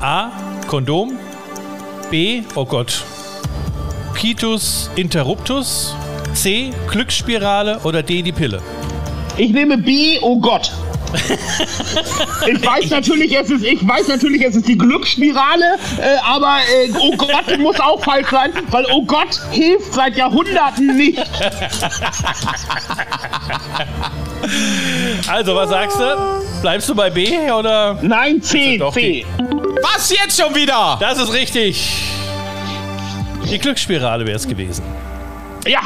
A. 0.00 0.30
Kondom. 0.66 1.12
B. 2.10 2.42
Oh 2.56 2.64
Gott. 2.64 3.04
Pitus 4.14 4.90
interruptus. 4.96 5.94
C. 6.34 6.72
Glücksspirale 6.90 7.78
oder 7.84 8.02
D. 8.02 8.22
Die 8.22 8.32
Pille. 8.32 8.60
Ich 9.36 9.52
nehme 9.52 9.78
B, 9.78 10.18
oh 10.20 10.40
Gott. 10.40 10.72
Ich 12.46 12.66
weiß 12.66 12.90
natürlich, 12.90 13.36
es 13.36 13.50
ist, 13.50 13.64
ich 13.64 13.86
weiß 13.86 14.08
natürlich, 14.08 14.42
es 14.42 14.56
ist 14.56 14.68
die 14.68 14.76
Glücksspirale, 14.76 15.76
äh, 15.98 16.16
aber 16.24 16.58
äh, 16.58 16.90
oh 16.98 17.16
Gott 17.16 17.58
muss 17.58 17.78
auch 17.80 18.02
falsch 18.02 18.30
sein, 18.30 18.52
weil 18.70 18.86
oh 18.92 19.04
Gott 19.04 19.40
hilft 19.50 19.94
seit 19.94 20.16
Jahrhunderten 20.16 20.96
nicht. 20.96 21.18
Also, 25.26 25.54
was 25.54 25.70
sagst 25.70 25.98
du? 25.98 26.38
Bleibst 26.62 26.88
du 26.88 26.94
bei 26.94 27.10
B 27.10 27.50
oder? 27.50 27.98
Nein, 28.02 28.40
C, 28.42 28.78
Doch, 28.78 28.94
C. 28.94 29.24
Was 29.82 30.10
jetzt 30.10 30.40
schon 30.40 30.54
wieder? 30.54 30.96
Das 31.00 31.18
ist 31.18 31.32
richtig. 31.32 32.02
Die 33.50 33.58
Glücksspirale 33.58 34.26
wäre 34.26 34.36
es 34.36 34.46
gewesen. 34.46 34.82
Ja, 35.66 35.80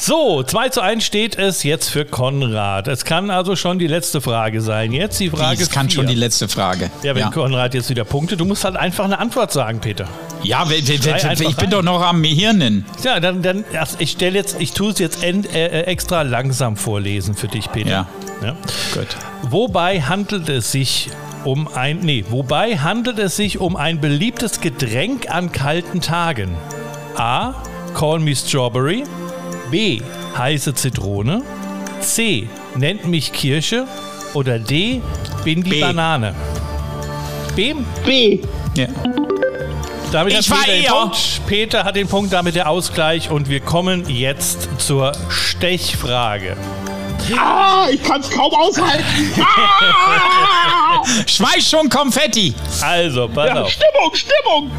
So, 0.00 0.42
2 0.44 0.68
zu 0.68 0.80
1 0.80 1.04
steht 1.04 1.36
es 1.36 1.64
jetzt 1.64 1.88
für 1.90 2.04
Konrad. 2.04 2.86
Es 2.88 3.04
kann 3.04 3.30
also 3.30 3.56
schon 3.56 3.78
die 3.78 3.88
letzte 3.88 4.20
Frage 4.20 4.60
sein. 4.60 4.92
Jetzt 4.92 5.18
die 5.18 5.28
Frage 5.28 5.58
Das 5.58 5.70
kann 5.70 5.86
vier. 5.88 5.96
schon 5.96 6.06
die 6.06 6.14
letzte 6.14 6.48
Frage. 6.48 6.90
Ja, 7.02 7.14
wenn 7.14 7.22
ja. 7.22 7.30
Konrad 7.30 7.74
jetzt 7.74 7.90
wieder 7.90 8.04
punktet, 8.04 8.38
du 8.40 8.44
musst 8.44 8.64
halt 8.64 8.76
einfach 8.76 9.04
eine 9.04 9.18
Antwort 9.18 9.52
sagen, 9.52 9.80
Peter. 9.80 10.06
Ja, 10.44 10.68
we- 10.70 10.74
we- 10.86 11.44
ich 11.48 11.56
bin 11.56 11.70
doch 11.70 11.82
noch 11.82 12.00
am 12.00 12.22
Hirnen. 12.22 12.86
Ja, 13.02 13.18
dann, 13.18 13.42
dann 13.42 13.64
also 13.78 13.96
ich 13.98 14.12
stelle 14.12 14.36
jetzt, 14.38 14.56
ich 14.60 14.72
tue 14.72 14.92
es 14.92 14.98
jetzt 15.00 15.24
end, 15.24 15.52
äh, 15.52 15.66
äh, 15.66 15.82
extra 15.82 16.22
langsam 16.22 16.76
vorlesen 16.76 17.34
für 17.34 17.48
dich, 17.48 17.70
Peter. 17.72 17.90
Ja. 17.90 18.06
Ja. 18.42 18.56
Gut. 18.94 19.08
Wobei 19.50 20.00
handelt 20.02 20.48
es 20.48 20.70
sich 20.70 21.10
um 21.44 21.66
ein, 21.74 21.98
nee, 22.00 22.24
wobei 22.30 22.78
handelt 22.78 23.18
es 23.18 23.34
sich 23.36 23.58
um 23.58 23.74
ein 23.74 24.00
beliebtes 24.00 24.60
Getränk 24.60 25.28
an 25.28 25.50
kalten 25.50 26.00
Tagen? 26.00 26.56
A. 27.16 27.54
Call 27.94 28.20
me 28.20 28.34
Strawberry. 28.36 29.02
B. 29.70 30.00
Heiße 30.36 30.74
Zitrone. 30.74 31.42
C. 32.00 32.48
Nennt 32.76 33.06
mich 33.06 33.32
Kirsche. 33.32 33.86
Oder 34.34 34.58
D. 34.58 35.00
Bin 35.44 35.62
die 35.62 35.70
B. 35.70 35.80
Banane. 35.80 36.34
B. 37.56 37.74
B. 38.04 38.40
Ja. 38.74 38.88
Damit 40.12 40.32
Ich 40.32 40.38
hat 40.38 40.50
war 40.50 40.64
Peter 40.64 40.72
den 40.72 40.84
eher. 40.84 40.90
Punkt. 40.92 41.40
Peter 41.46 41.84
hat 41.84 41.96
den 41.96 42.08
Punkt, 42.08 42.32
damit 42.32 42.54
der 42.54 42.68
Ausgleich. 42.68 43.30
Und 43.30 43.48
wir 43.48 43.60
kommen 43.60 44.08
jetzt 44.08 44.68
zur 44.78 45.12
Stechfrage. 45.28 46.56
Ah, 47.36 47.86
ich 47.90 48.02
kann 48.02 48.20
es 48.20 48.30
kaum 48.30 48.52
aushalten. 48.54 49.04
Ah! 49.40 51.02
Schweiß 51.26 51.68
schon 51.68 51.88
Konfetti. 51.88 52.54
Also, 52.80 53.28
pass 53.28 53.46
Ja, 53.48 53.62
auf. 53.62 53.70
Stimmung, 53.70 54.14
Stimmung. 54.14 54.70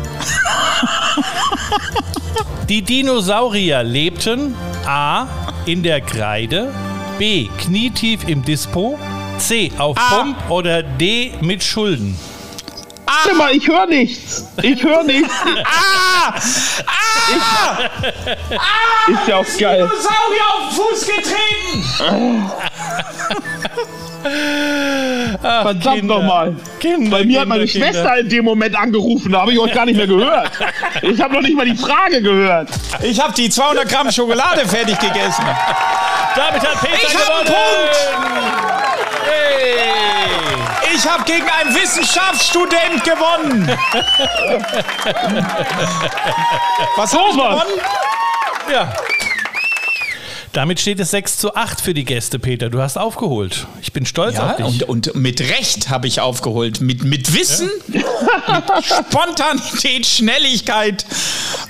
Die 2.67 2.81
Dinosaurier 2.81 3.83
lebten 3.83 4.55
A. 4.85 5.27
in 5.65 5.83
der 5.83 6.01
Kreide, 6.01 6.73
B. 7.17 7.47
knietief 7.59 8.27
im 8.27 8.43
Dispo, 8.43 8.97
C. 9.37 9.71
auf 9.77 9.97
A. 9.97 10.15
Pump 10.15 10.37
oder 10.49 10.83
D. 10.83 11.31
mit 11.41 11.63
Schulden. 11.63 12.17
Warte 13.23 13.37
mal, 13.37 13.51
ich 13.55 13.67
höre 13.67 13.85
nichts. 13.87 14.45
Ich 14.61 14.83
höre 14.83 15.03
nichts. 15.03 15.33
Ah! 15.65 16.33
Ah! 16.85 17.77
Ist 19.07 19.27
ja 19.27 19.37
auch 19.37 19.45
geil. 19.59 19.87
Dinosaurier 19.89 20.47
auf 20.53 20.69
den 20.69 20.75
Fuß 20.75 21.05
getreten! 21.05 22.51
Verdammt 25.41 25.95
Kinder. 25.99 26.15
nochmal. 26.19 26.55
Kinder, 26.79 27.17
Bei 27.17 27.23
mir 27.23 27.41
hat 27.41 27.47
meine 27.47 27.65
Kinder, 27.65 27.87
Schwester 27.87 28.17
in 28.17 28.29
dem 28.29 28.45
Moment 28.45 28.75
angerufen, 28.75 29.31
da 29.31 29.41
habe 29.41 29.53
ich 29.53 29.59
euch 29.59 29.73
gar 29.73 29.85
nicht 29.85 29.95
mehr 29.95 30.07
gehört. 30.07 30.51
Ich 31.01 31.21
habe 31.21 31.33
noch 31.33 31.41
nicht 31.41 31.55
mal 31.55 31.65
die 31.65 31.75
Frage 31.77 32.21
gehört. 32.21 32.69
Ich 33.01 33.19
habe 33.19 33.33
die 33.33 33.49
200 33.49 33.87
Gramm 33.87 34.11
Schokolade 34.11 34.67
fertig 34.67 34.99
gegessen. 34.99 35.45
Damit 36.35 36.61
hat 36.61 36.81
Peter 36.81 36.95
Ich 37.01 37.15
hab 37.15 37.29
einen 37.37 37.45
gewonnen. 37.45 37.89
Hey. 39.25 40.68
Ich 40.93 41.07
habe 41.07 41.23
gegen 41.23 41.47
einen 41.49 41.75
Wissenschaftsstudent 41.75 43.03
gewonnen. 43.03 43.67
Was 46.95 47.13
habe 47.13 47.29
ich 47.29 47.35
gewonnen? 47.35 47.79
Ja. 48.71 48.91
Damit 50.51 50.79
steht 50.79 50.99
es 50.99 51.11
6 51.11 51.37
zu 51.37 51.55
8 51.55 51.79
für 51.79 51.93
die 51.93 52.05
Gäste, 52.05 52.39
Peter. 52.39 52.69
Du 52.71 52.81
hast 52.81 52.97
aufgeholt. 52.97 53.67
Ich 53.83 53.93
bin 53.93 54.05
stolz 54.07 54.35
Ja, 54.37 54.47
auf 54.51 54.55
dich. 54.55 54.65
und, 54.65 55.09
und 55.09 55.15
mit 55.15 55.41
Recht 55.41 55.89
habe 55.89 56.07
ich 56.07 56.21
aufgeholt. 56.21 56.81
Mit, 56.81 57.03
mit 57.03 57.33
Wissen, 57.35 57.69
mit 57.87 58.03
Spontanität, 58.83 60.07
Schnelligkeit. 60.07 61.05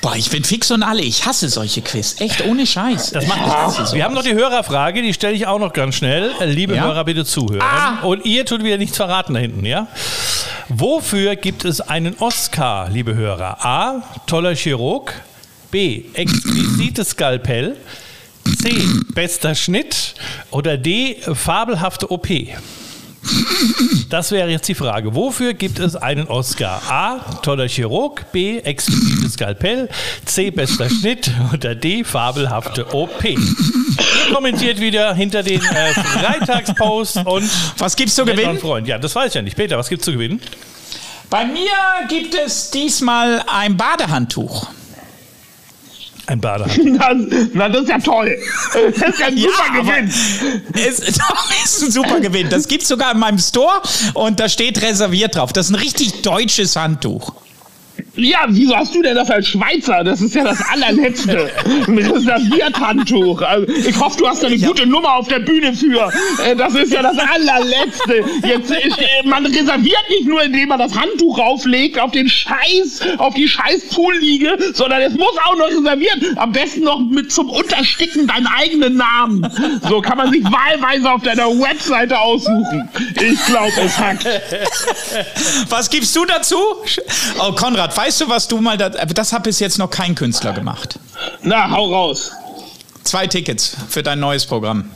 Boah, 0.02 0.16
ich 0.16 0.30
bin 0.30 0.46
fix 0.46 0.72
und 0.72 0.84
alle. 0.84 1.02
Ich 1.02 1.26
hasse 1.26 1.50
solche 1.50 1.82
Quiz. 1.82 2.22
Echt, 2.22 2.46
ohne 2.46 2.66
Scheiß. 2.66 3.12
Das 3.12 3.28
macht 3.28 3.78
nichts. 3.78 3.94
Wir 3.94 4.06
haben 4.06 4.14
noch 4.16 4.24
die 4.24 4.34
Hörerfrage, 4.34 5.02
die 5.02 5.14
stelle 5.14 5.34
ich 5.36 5.46
auch 5.46 5.60
noch 5.60 5.74
ganz 5.74 5.96
schnell. 5.96 6.32
Äh, 6.40 6.46
Liebe 6.46 6.76
Ja? 6.76 6.84
Hörer, 6.84 7.04
bitte 7.04 7.26
zuhören. 7.26 7.62
Ah. 7.62 8.00
Und 8.04 8.26
ihr 8.26 8.46
tut 8.46 8.64
wieder 8.64 8.78
nichts 8.78 8.96
verraten 8.96 9.34
da 9.34 9.42
hinten, 9.42 9.66
ja? 9.66 9.88
Wofür 10.70 11.36
gibt 11.36 11.66
es 11.66 11.82
einen 11.82 12.16
Oscar, 12.20 12.90
liebe 12.90 13.14
Hörer? 13.16 13.66
A. 13.66 14.04
Toller 14.26 14.56
Chirurg. 14.56 15.14
B. 15.70 16.04
Exquisites 16.14 17.10
Skalpell. 17.10 17.76
C. 18.62 18.84
Bester 19.14 19.56
Schnitt. 19.56 20.16
Oder 20.52 20.78
D. 20.78 21.18
Fabelhafte 21.34 22.12
OP. 22.12 22.28
Das 24.10 24.32
wäre 24.32 24.50
jetzt 24.50 24.68
die 24.68 24.76
Frage. 24.76 25.14
Wofür 25.14 25.54
gibt 25.54 25.80
es 25.80 25.96
einen 25.96 26.28
Oscar? 26.28 26.82
A. 26.90 27.20
Toller 27.42 27.68
Chirurg. 27.68 28.32
B. 28.32 28.60
Exquisites 28.60 29.34
Skalpell. 29.34 29.90
C. 30.26 30.52
Bester 30.52 30.90
Schnitt. 30.90 31.32
Oder 31.54 31.76
D. 31.76 32.04
Fabelhafte 32.04 32.94
OP. 32.94 33.24
Ihr 33.24 33.38
kommentiert 34.34 34.80
wieder 34.80 35.14
hinter 35.14 35.44
den 35.44 35.62
äh, 35.62 35.94
Freitagspost 35.94 37.18
und 37.26 37.50
Was 37.78 37.96
gibt's 37.96 38.16
zu 38.16 38.26
gewinnen? 38.26 38.60
Freund. 38.60 38.88
Ja, 38.88 38.98
das 38.98 39.16
weiß 39.16 39.30
ich 39.30 39.34
ja 39.36 39.42
nicht. 39.42 39.56
Peter, 39.56 39.78
was 39.78 39.90
gibt's 39.90 40.06
zu 40.06 40.12
gewinnen? 40.12 40.42
Bei 41.30 41.46
mir 41.46 41.70
gibt 42.08 42.34
es 42.34 42.72
diesmal 42.72 43.44
ein 43.48 43.78
Badehandtuch. 43.78 44.68
Ein 46.30 46.42
Badehandtuch. 46.42 46.84
Na, 46.86 47.16
na, 47.54 47.70
das 47.70 47.82
ist 47.84 47.90
ja 47.90 47.98
toll. 47.98 48.38
Das 48.74 49.10
ist 49.10 49.20
ja 49.20 49.28
ein 49.28 49.38
super 49.38 49.64
aber 49.68 49.82
Gewinn. 49.82 50.14
Es 50.76 51.00
ist 51.00 51.20
ein 51.84 51.92
super 51.92 52.20
Gewinn. 52.20 52.50
Das 52.52 52.68
gibt 52.68 52.84
es 52.84 52.90
sogar 52.90 53.14
in 53.14 53.20
meinem 53.20 53.40
Store 53.40 53.82
und 54.14 54.40
da 54.40 54.48
steht 54.48 54.80
reserviert 54.80 55.36
drauf. 55.36 55.54
Das 55.54 55.66
ist 55.66 55.72
ein 55.72 55.80
richtig 55.80 56.22
deutsches 56.22 56.76
Handtuch. 56.76 57.34
Ja, 58.16 58.40
wieso 58.50 58.76
hast 58.76 58.94
du 58.96 59.02
denn 59.02 59.16
das 59.16 59.30
als 59.30 59.48
Schweizer? 59.48 60.04
Das 60.04 60.22
ist 60.22 60.36
ja 60.36 60.44
das 60.44 60.60
allerletzte. 60.72 61.50
Ein 61.88 61.98
Reservierthandtuch. 61.98 63.42
Also, 63.42 63.68
ich 63.74 64.00
hoffe, 64.00 64.18
du 64.18 64.28
hast 64.28 64.44
da 64.44 64.48
eine 64.48 64.58
gute 64.58 64.86
Nummer 64.86 65.14
auf 65.16 65.28
der 65.28 65.40
Bühne 65.40 65.74
für. 65.74 66.12
Äh, 66.46 66.56
Das 66.56 66.76
ist 66.76 66.92
ja 66.92 67.02
das 67.02 67.18
allerletzte. 67.18 68.24
Jetzt, 68.48 68.72
ist, 68.72 68.98
äh, 69.00 69.26
man 69.26 69.46
reserviert 69.46 70.04
nicht 70.10 70.26
nur, 70.28 70.42
indem 70.44 70.70
man 70.70 70.80
das 70.80 70.96
Handtuch 70.98 71.38
rauflegt 71.38 72.00
auf 72.00 72.12
den 72.12 72.28
Scheiß, 72.28 73.02
auf 73.18 73.34
die 73.36 73.48
scheiß 73.48 73.90
Poolliege, 73.90 74.58
sondern 74.74 75.02
es 75.02 75.14
muss 75.14 75.38
auch 75.46 75.56
noch 75.56 75.68
reserviert. 75.68 76.18
Am 76.36 76.52
besten 76.52 76.82
noch 76.82 77.00
mit 77.00 77.32
zum 77.32 77.50
Untersticken 77.50 78.28
deinen 78.28 78.48
eigenen 78.48 78.98
Namen. 78.98 79.48
So 79.88 80.02
kann 80.02 80.18
man 80.18 80.32
sich 80.32 80.44
wahlweise 80.44 81.10
auf 81.12 81.22
deiner 81.24 81.48
Webseite 81.48 82.20
aussuchen. 82.20 82.90
Ich 83.22 83.46
glaube, 83.46 83.72
es 83.84 83.98
hackt. 83.98 84.26
Was 85.70 85.90
gibst 85.90 86.16
du 86.16 86.26
dazu? 86.26 86.58
Oh, 87.40 87.52
Konrad, 87.54 87.94
weißt 88.00 88.22
du, 88.22 88.30
was 88.30 88.48
du 88.48 88.62
mal 88.62 88.78
da. 88.78 88.90
Das 88.90 89.34
hat 89.34 89.44
bis 89.44 89.60
jetzt 89.60 89.78
noch 89.78 89.90
kein 89.90 90.16
Künstler 90.16 90.54
gemacht. 90.54 90.98
Na, 91.44 91.70
hau 91.70 91.94
raus. 91.94 92.32
Zwei 93.04 93.28
Tickets 93.28 93.76
für 93.90 94.04
dein 94.04 94.20
neues 94.20 94.46
Programm. 94.46 94.90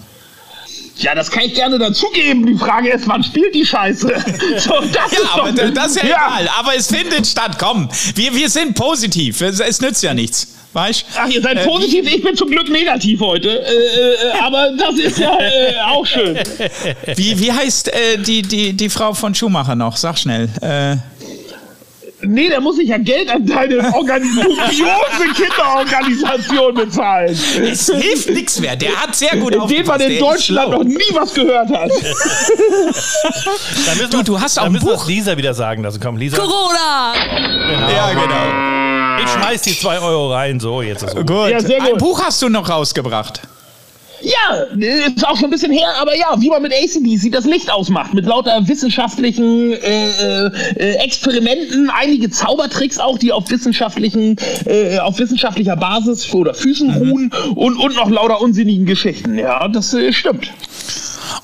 Ja, 0.98 1.16
das 1.16 1.30
kann 1.32 1.44
ich 1.44 1.56
gerne 1.56 1.80
dazugeben. 1.80 2.46
Die 2.46 2.56
Frage 2.56 2.92
ist, 2.92 3.08
wann 3.08 3.24
spielt 3.24 3.54
die 3.56 3.66
Scheiße? 3.66 4.08
So, 4.60 4.74
das 4.82 4.94
Ja, 4.94 5.06
ist 5.20 5.34
aber 5.34 5.52
doch, 5.52 5.74
das 5.74 5.88
ist 5.96 6.04
ja, 6.04 6.04
egal. 6.04 6.50
Aber 6.60 6.76
es 6.78 6.88
findet 6.88 7.26
statt. 7.28 7.58
Komm, 7.60 7.90
wir, 8.16 8.34
wir 8.34 8.50
sind 8.50 8.76
positiv. 8.76 9.42
Es, 9.42 9.60
es 9.60 9.82
nützt 9.82 10.04
ja 10.04 10.14
nichts. 10.14 10.48
Weißt 10.74 11.06
Ach, 11.18 11.28
ihr 11.28 11.42
seid 11.42 11.58
Äh, 11.58 11.66
positiv, 11.66 12.12
ich 12.12 12.24
bin 12.24 12.36
zum 12.36 12.50
Glück 12.50 12.68
negativ 12.70 13.20
heute. 13.20 13.50
Äh, 13.64 14.38
äh, 14.38 14.40
aber 14.42 14.72
das 14.78 14.96
ist 14.96 15.20
ja 15.20 15.38
äh, 15.40 15.76
auch 15.86 16.06
schön. 16.06 16.36
Wie, 17.16 17.40
wie 17.40 17.52
heißt 17.52 17.94
äh, 17.94 18.18
die, 18.18 18.42
die, 18.42 18.74
die 18.74 18.90
Frau 18.90 19.14
von 19.14 19.36
Schumacher 19.36 19.76
noch? 19.76 19.98
Sag 19.98 20.18
schnell. 20.18 20.50
Nee, 22.26 22.50
da 22.50 22.60
muss 22.60 22.80
ich 22.80 22.88
ja 22.90 22.98
Geld 22.98 23.30
an 23.30 23.46
deine 23.46 23.94
Organi 23.94 24.28
dubiose 24.36 25.34
Kinderorganisation 25.36 26.74
bezahlen. 26.74 27.30
es 27.64 27.88
hilft 27.92 28.30
nichts 28.30 28.60
mehr. 28.60 28.76
Der 28.76 28.96
hat 28.96 29.16
sehr 29.16 29.36
gut 29.38 29.54
In 29.56 29.68
dem 29.68 29.86
man 29.86 30.02
aufgepasst. 30.02 30.02
in 30.10 30.20
Deutschland 30.20 30.72
noch 30.72 30.84
nie 30.84 31.00
was 31.14 31.34
gehört 31.34 31.70
hat. 31.70 31.90
Dann 33.86 33.98
müssen 33.98 34.10
Du, 34.12 34.18
wir- 34.18 34.24
du 34.24 34.40
hast 34.42 34.60
auch 34.60 34.66
ein 34.66 34.72
müssen 34.72 34.86
Buch. 34.88 35.02
es 35.02 35.08
Lisa 35.08 35.38
wieder 35.38 35.54
sagen 35.54 35.84
lassen. 35.84 36.00
Komm, 36.02 36.18
Lisa. 36.18 36.38
Corona! 36.38 37.14
Ja, 37.92 38.10
genau. 38.14 39.24
Ich 39.24 39.30
schmeiß 39.30 39.62
die 39.62 39.78
2 39.80 40.00
Euro 40.00 40.34
rein. 40.34 40.60
So, 40.60 40.82
jetzt 40.82 41.04
ist 41.04 41.16
gut. 41.16 41.28
Gut. 41.28 41.50
Ja, 41.50 41.60
sehr 41.60 41.82
Ein 41.82 41.92
gut. 41.92 42.00
Buch 42.00 42.24
hast 42.24 42.42
du 42.42 42.50
noch 42.50 42.70
rausgebracht. 42.70 43.42
Ja, 44.24 44.64
ist 44.80 45.28
auch 45.28 45.36
schon 45.36 45.46
ein 45.46 45.50
bisschen 45.52 45.72
her, 45.72 45.90
aber 46.00 46.16
ja, 46.18 46.36
wie 46.40 46.50
man 46.50 46.62
mit 46.62 46.72
ACDC 46.74 47.32
das 47.32 47.46
Licht 47.46 47.72
ausmacht, 47.72 48.14
mit 48.14 48.26
lauter 48.26 48.66
wissenschaftlichen 48.68 49.74
äh, 49.74 50.48
äh, 50.48 50.94
Experimenten, 51.04 51.90
einige 51.90 52.30
Zaubertricks 52.30 53.00
auch, 53.00 53.18
die 53.18 53.34
auf 53.34 53.50
wissenschaftlichen, 53.52 54.38
äh, 54.66 55.00
auf 55.00 55.20
wissenschaftlicher 55.20 55.76
Basis 55.76 56.34
oder 56.34 56.54
Füßen 56.54 56.88
Mhm. 56.88 56.94
ruhen 57.12 57.32
und, 57.56 57.78
und 57.78 57.96
noch 57.96 58.10
lauter 58.10 58.40
unsinnigen 58.42 58.86
Geschichten. 58.86 59.38
Ja, 59.38 59.68
das 59.68 59.94
äh, 59.94 60.14
stimmt. 60.14 60.52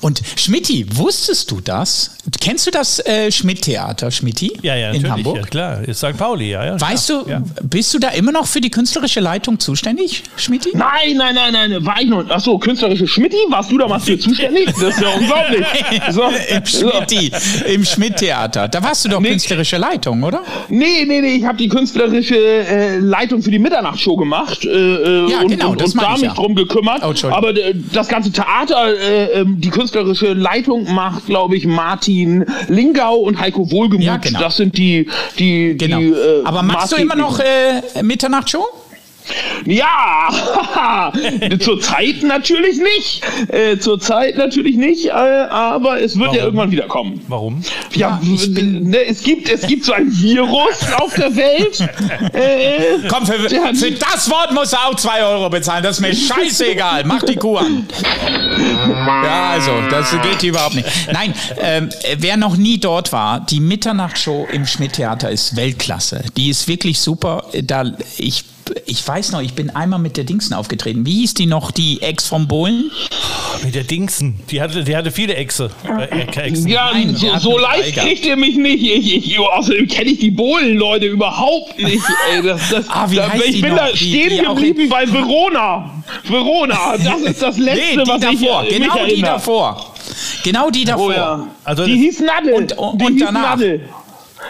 Und 0.00 0.20
Schmidti, 0.36 0.86
wusstest 0.94 1.50
du 1.50 1.60
das? 1.60 2.12
Kennst 2.40 2.66
du 2.66 2.70
das 2.70 2.98
äh, 3.06 3.30
Schmidt-Theater, 3.30 4.10
Schmidti? 4.10 4.52
Ja, 4.62 4.76
ja, 4.76 4.90
In. 4.90 5.10
Hamburg? 5.10 5.36
Ja, 5.36 5.42
klar. 5.42 5.80
Ist 5.88 5.98
St. 5.98 6.16
Pauli, 6.16 6.50
ja. 6.50 6.64
ja 6.64 6.80
Weißt 6.80 7.06
klar. 7.08 7.24
du, 7.24 7.30
Ja. 7.30 7.42
bist 7.62 7.92
du 7.94 7.98
da 7.98 8.08
immer 8.10 8.32
noch 8.32 8.46
für 8.46 8.60
die 8.60 8.70
künstlerische 8.70 9.20
Leitung 9.20 9.58
zuständig, 9.58 10.22
Schmidti? 10.36 10.70
Nein, 10.74 11.16
nein, 11.16 11.34
nein, 11.34 11.52
nein, 11.52 11.84
war 11.86 12.00
ich 12.00 12.08
noch. 12.08 12.28
Achso, 12.30 12.58
künstlerische 12.58 13.06
Schmidti, 13.06 13.36
warst 13.48 13.70
du 13.70 13.78
da 13.78 13.88
mal 13.88 13.98
für 14.00 14.18
zuständig? 14.18 14.66
Das 14.66 14.94
ist 14.94 15.00
ja 15.00 15.08
unglaublich. 15.18 15.66
So, 16.10 16.22
Im 16.48 16.64
so. 16.64 16.90
Schmidti, 16.90 17.32
im 17.72 17.84
Schmidt-Theater. 17.84 18.68
Da 18.68 18.82
warst 18.82 19.04
du 19.04 19.08
doch 19.08 19.20
Nee. 19.20 19.30
künstlerische 19.30 19.76
Leitung, 19.76 20.22
oder? 20.22 20.42
Nee, 20.68 21.04
nee, 21.06 21.20
nee, 21.20 21.34
ich 21.36 21.44
habe 21.44 21.58
die 21.58 21.68
künstlerische 21.68 22.36
äh, 22.36 22.98
Leitung 22.98 23.42
für 23.42 23.50
die 23.50 23.58
Mitternachtshow 23.58 24.16
gemacht 24.16 24.64
äh, 24.64 24.68
äh, 24.68 25.30
Ja, 25.30 25.40
und, 25.40 25.48
genau, 25.48 25.70
und, 25.72 25.80
das 25.80 25.92
und 25.94 26.02
da 26.02 26.08
ich 26.14 26.20
mich 26.20 26.28
ja. 26.28 26.34
drum 26.34 26.54
gekümmert. 26.54 27.02
Oh. 27.02 27.28
Aber 27.28 27.50
äh, 27.56 27.74
das 27.92 28.08
ganze 28.08 28.30
Theater, 28.32 28.94
äh, 28.98 29.40
ähm, 29.40 29.60
die 29.60 29.70
künstlerische 29.80 30.34
Leitung 30.34 30.92
macht, 30.92 31.24
glaube 31.24 31.56
ich, 31.56 31.64
Martin 31.66 32.44
Lingau 32.68 33.14
und 33.16 33.40
Heiko 33.40 33.70
Wohlgemuth. 33.70 34.04
Ja, 34.04 34.18
genau. 34.18 34.38
Das 34.38 34.56
sind 34.58 34.76
die, 34.76 35.08
die, 35.38 35.74
Genau. 35.78 35.98
die. 35.98 36.10
Äh, 36.10 36.44
Aber 36.44 36.62
machst 36.62 36.92
du 36.92 36.96
immer 36.96 37.16
noch 37.16 37.40
äh, 37.40 38.02
Mitternachtsshow? 38.02 38.62
Ja, 39.66 40.28
zur 41.60 41.80
Zeit 41.80 42.22
natürlich 42.22 42.78
nicht. 42.78 43.22
Äh, 43.48 43.78
zur 43.78 44.00
Zeit 44.00 44.36
natürlich 44.36 44.76
nicht, 44.76 45.06
äh, 45.06 45.10
aber 45.10 46.00
es 46.00 46.18
wird 46.18 46.28
ja 46.28 46.38
Warum? 46.38 46.44
irgendwann 46.44 46.70
wieder 46.70 46.86
kommen. 46.88 47.20
Warum? 47.28 47.62
Ja, 47.92 48.20
ne, 48.22 49.04
es 49.06 49.22
gibt 49.22 49.48
es 49.48 49.66
gibt 49.66 49.84
so 49.84 49.92
ein 49.92 50.10
Virus 50.10 50.92
auf 50.96 51.14
der 51.14 51.34
Welt. 51.36 51.88
Äh, 52.32 53.08
Komm, 53.08 53.26
für, 53.26 53.38
für 53.38 53.90
das 53.92 54.30
Wort 54.30 54.52
musst 54.52 54.72
du 54.72 54.76
auch 54.76 54.94
2 54.94 55.24
Euro 55.24 55.50
bezahlen. 55.50 55.82
Das 55.82 55.96
ist 55.96 56.00
mir 56.00 56.14
scheißegal. 56.14 57.04
Mach 57.04 57.22
die 57.22 57.34
Kuh 57.34 57.56
an. 57.56 57.86
Ja, 58.88 59.50
also, 59.50 59.72
das 59.90 60.14
geht 60.22 60.42
überhaupt 60.42 60.74
nicht. 60.74 60.86
Nein, 61.12 61.34
ähm, 61.58 61.90
wer 62.18 62.36
noch 62.36 62.56
nie 62.56 62.78
dort 62.78 63.12
war, 63.12 63.40
die 63.40 63.60
Mitternachtsshow 63.60 64.46
im 64.52 64.66
Schmidt-Theater 64.66 65.30
ist 65.30 65.56
Weltklasse. 65.56 66.24
Die 66.36 66.50
ist 66.50 66.68
wirklich 66.68 67.00
super. 67.00 67.44
Da, 67.62 67.84
ich, 68.16 68.44
ich 68.86 69.06
weiß 69.06 69.32
noch, 69.32 69.40
ich 69.40 69.54
bin 69.54 69.70
einmal 69.70 69.98
mit 69.98 70.16
der 70.16 70.24
Dingsen 70.24 70.54
aufgetreten. 70.54 71.06
Wie 71.06 71.20
hieß 71.20 71.34
die 71.34 71.46
noch, 71.46 71.70
die 71.70 72.02
Ex 72.02 72.26
vom 72.26 72.48
Bohlen? 72.48 72.90
Mit 73.64 73.74
der 73.74 73.84
Dingsen. 73.84 74.40
Die 74.50 74.60
hatte, 74.60 74.84
die 74.84 74.96
hatte 74.96 75.10
viele 75.10 75.34
Echse. 75.34 75.70
Äh, 75.84 76.22
Echsen. 76.22 76.68
ja, 76.68 76.90
Nein, 76.92 77.14
so, 77.16 77.36
so 77.38 77.58
leicht 77.58 77.96
kriegt 77.96 78.24
ihr 78.24 78.36
mich 78.36 78.56
nicht. 78.56 78.82
Ich, 78.82 79.26
ich, 79.30 79.38
außerdem 79.38 79.86
kenne 79.88 80.10
ich 80.10 80.18
die 80.20 80.30
Bohlen-Leute 80.30 81.06
überhaupt 81.06 81.78
nicht. 81.78 82.02
Ey, 82.32 82.42
das, 82.42 82.60
das, 82.70 82.88
Ah, 82.88 83.10
wie 83.10 83.16
da, 83.16 83.28
heißt 83.30 83.44
ich 83.44 83.54
die 83.56 83.60
bin 83.62 83.70
noch? 83.70 83.78
da 83.78 83.92
Die- 83.92 83.96
stehen 83.98 84.30
die 84.30 84.46
auch 84.46 84.54
geblieben 84.56 84.88
bei 84.88 85.10
Verona. 85.10 85.90
Verona, 86.24 86.96
das 86.96 87.20
ist 87.22 87.42
das 87.42 87.58
Letzte, 87.58 87.96
Nee, 87.98 88.02
die 88.04 88.10
was 88.10 88.22
ich 88.32 88.40
davor. 88.40 88.64
äh, 88.64 88.78
Genau 88.78 89.02
mich 89.04 89.14
die 89.14 89.22
davor. 89.22 89.94
Genau 90.44 90.70
die 90.70 90.84
davor. 90.84 91.06
Oh 91.08 91.12
ja. 91.12 91.46
Also 91.64 91.84
die 91.86 91.96
hieß 91.96 92.20
Nadel. 92.20 92.52
Und- 92.54 92.72
und- 92.78 93.00
die 93.00 93.04
und 93.04 93.12
hieß 93.14 93.22
danach. 93.26 93.42
Nadel. 93.56 93.88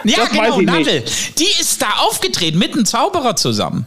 Ja, 0.05 0.15
Das 0.17 0.29
genau, 0.29 0.43
ich 0.51 0.55
nicht. 0.57 0.65
Nadel. 0.67 1.03
Die 1.37 1.61
ist 1.61 1.81
da 1.81 1.87
aufgetreten 2.07 2.57
mit 2.57 2.73
einem 2.73 2.85
Zauberer 2.85 3.35
zusammen. 3.35 3.85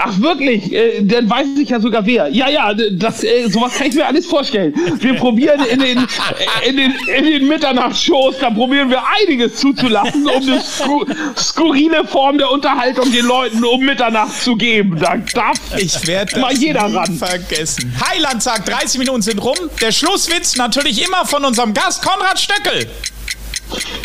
Ach 0.00 0.20
wirklich, 0.20 0.72
äh, 0.72 1.02
dann 1.02 1.28
weiß 1.28 1.48
ich 1.60 1.70
ja 1.70 1.80
sogar 1.80 2.06
wer. 2.06 2.28
Ja, 2.28 2.48
ja, 2.48 2.72
das, 2.72 3.24
äh, 3.24 3.48
sowas 3.48 3.74
kann 3.74 3.88
ich 3.88 3.94
mir 3.94 4.06
alles 4.06 4.26
vorstellen. 4.26 4.72
Wir 5.00 5.14
probieren 5.16 5.60
in 5.64 5.80
den, 5.80 5.98
äh, 5.98 6.68
in 6.68 6.76
den, 6.76 6.94
in 7.16 7.24
den 7.24 7.48
Mitternachtsshows, 7.48 8.36
da 8.38 8.50
probieren 8.50 8.90
wir 8.90 9.02
einiges 9.20 9.56
zuzulassen, 9.56 10.24
um 10.28 10.42
eine 10.42 10.60
sku 10.60 11.04
skurrile 11.36 12.06
Form 12.06 12.38
der 12.38 12.50
Unterhaltung 12.50 13.10
den 13.10 13.26
Leuten 13.26 13.64
um 13.64 13.84
Mitternacht 13.84 14.40
zu 14.40 14.54
geben. 14.54 14.96
Da 15.00 15.16
darf 15.34 15.58
Ich 15.76 16.06
werde 16.06 16.38
mal 16.38 16.52
das 16.52 16.60
jeder 16.62 16.82
ran. 16.82 17.14
vergessen. 17.18 17.92
Heiland 18.08 18.40
sagt, 18.40 18.68
30 18.68 18.98
Minuten 19.00 19.22
sind 19.22 19.42
rum. 19.42 19.56
Der 19.80 19.90
Schlusswitz 19.90 20.56
natürlich 20.56 21.04
immer 21.04 21.26
von 21.26 21.44
unserem 21.44 21.74
Gast 21.74 22.02
Konrad 22.04 22.38
Stöckel. 22.38 22.86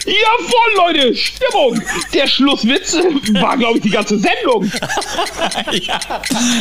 Jawohl, 0.05 0.93
Leute, 0.93 1.15
Stimmung. 1.15 1.81
Der 2.13 2.27
Schlusswitz 2.27 2.97
war, 3.39 3.57
glaube 3.57 3.77
ich, 3.77 3.83
die 3.83 3.89
ganze 3.89 4.19
Sendung. 4.19 4.69
ja, 5.71 5.99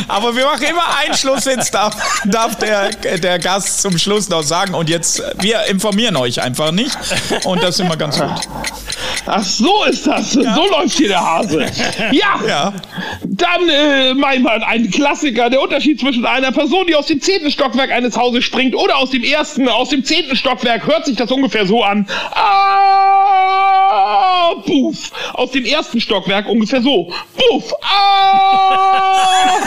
aber 0.07 0.35
wir 0.35 0.45
machen 0.45 0.63
immer 0.63 0.97
einen 0.97 1.13
Schlusswitz, 1.13 1.71
darf, 1.71 1.95
darf 2.25 2.57
der, 2.57 2.91
der 2.91 3.39
Gast 3.39 3.81
zum 3.81 3.97
Schluss 3.97 4.29
noch 4.29 4.43
sagen. 4.43 4.73
Und 4.73 4.89
jetzt, 4.89 5.21
wir 5.39 5.65
informieren 5.65 6.15
euch 6.15 6.41
einfach 6.41 6.71
nicht. 6.71 6.97
Und 7.43 7.61
das 7.61 7.75
ist 7.75 7.85
immer 7.85 7.97
ganz 7.97 8.19
gut. 8.19 8.31
Ach, 9.25 9.43
so 9.43 9.83
ist 9.85 10.05
das. 10.07 10.31
So 10.33 10.41
läuft 10.41 10.97
hier 10.97 11.09
der 11.09 11.21
Hase. 11.21 11.65
Ja. 12.11 12.39
Ja. 12.47 12.73
Dann, 13.23 13.69
äh, 13.69 14.13
mein 14.13 14.41
Mann, 14.41 14.63
ein 14.63 14.89
Klassiker. 14.91 15.49
Der 15.49 15.61
Unterschied 15.61 15.99
zwischen 15.99 16.25
einer 16.25 16.51
Person, 16.51 16.87
die 16.87 16.95
aus 16.95 17.07
dem 17.07 17.21
zehnten 17.21 17.51
Stockwerk 17.51 17.91
eines 17.91 18.17
Hauses 18.17 18.43
springt 18.43 18.75
oder 18.75 18.97
aus 18.97 19.11
dem 19.11 19.23
ersten, 19.23 19.67
aus 19.67 19.89
dem 19.89 20.03
zehnten 20.03 20.35
Stockwerk, 20.35 20.85
hört 20.87 21.05
sich 21.05 21.15
das 21.15 21.31
ungefähr 21.31 21.65
so 21.65 21.83
an. 21.83 22.07
Ah, 22.31 22.92
puff. 24.65 25.11
Aus 25.33 25.51
dem 25.51 25.65
ersten 25.65 25.99
Stockwerk 25.99 26.47
ungefähr 26.47 26.81
so. 26.81 27.11
Puff. 27.35 27.73
Ah. 27.81 29.53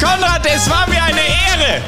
Konrad, 0.00 0.44
es 0.46 0.68
war 0.70 0.86
mir 0.88 1.02
eine 1.02 1.20
Ehre. 1.20 1.82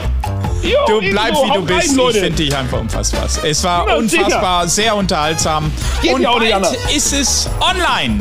Jo, 0.62 0.79
Du 0.89 1.01
bleibst 1.11 1.43
wie 1.45 1.49
du 1.49 1.53
rein, 1.55 1.65
bist. 1.67 1.91
Ich 1.91 1.97
Leute. 1.97 2.21
finde 2.21 2.37
dich 2.43 2.57
einfach 2.57 2.81
unfassbar. 2.81 3.27
Es 3.45 3.65
war 3.65 3.89
Ja, 3.89 3.95
unfassbar, 3.97 4.67
sehr 4.69 4.97
unterhaltsam. 4.97 5.71
Geht 6.03 6.15
Und 6.15 6.23
bald 6.25 6.77
ist 6.95 7.12
es 7.12 7.49
online. 7.61 8.21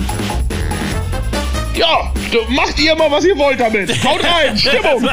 Ja, 1.76 2.12
macht 2.50 2.80
ihr 2.80 2.96
mal, 2.96 3.12
was 3.12 3.26
ihr 3.26 3.38
wollt 3.38 3.60
damit. 3.60 3.92
Haut 4.04 4.22
rein. 4.24 4.58
Stimmung. 4.66 5.10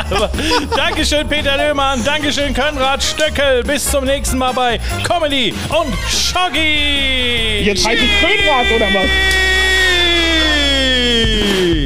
Dankeschön, 0.77 1.29
Peter 1.29 1.57
Löhmann. 1.57 2.05
Dankeschön, 2.05 2.55
Konrad 2.55 3.03
Stöckel. 3.03 3.65
Bis 3.65 3.91
zum 3.91 4.05
nächsten 4.05 4.39
Mal 4.39 4.53
bei 4.53 4.79
Comedy 5.03 5.53
und 5.71 5.93
Shoggy. 6.09 7.63
Jetzt 7.65 7.87
heißt 7.87 8.01
es 8.03 8.09
Könrad 8.21 8.67
oder 8.75 8.87
was? 8.95 9.09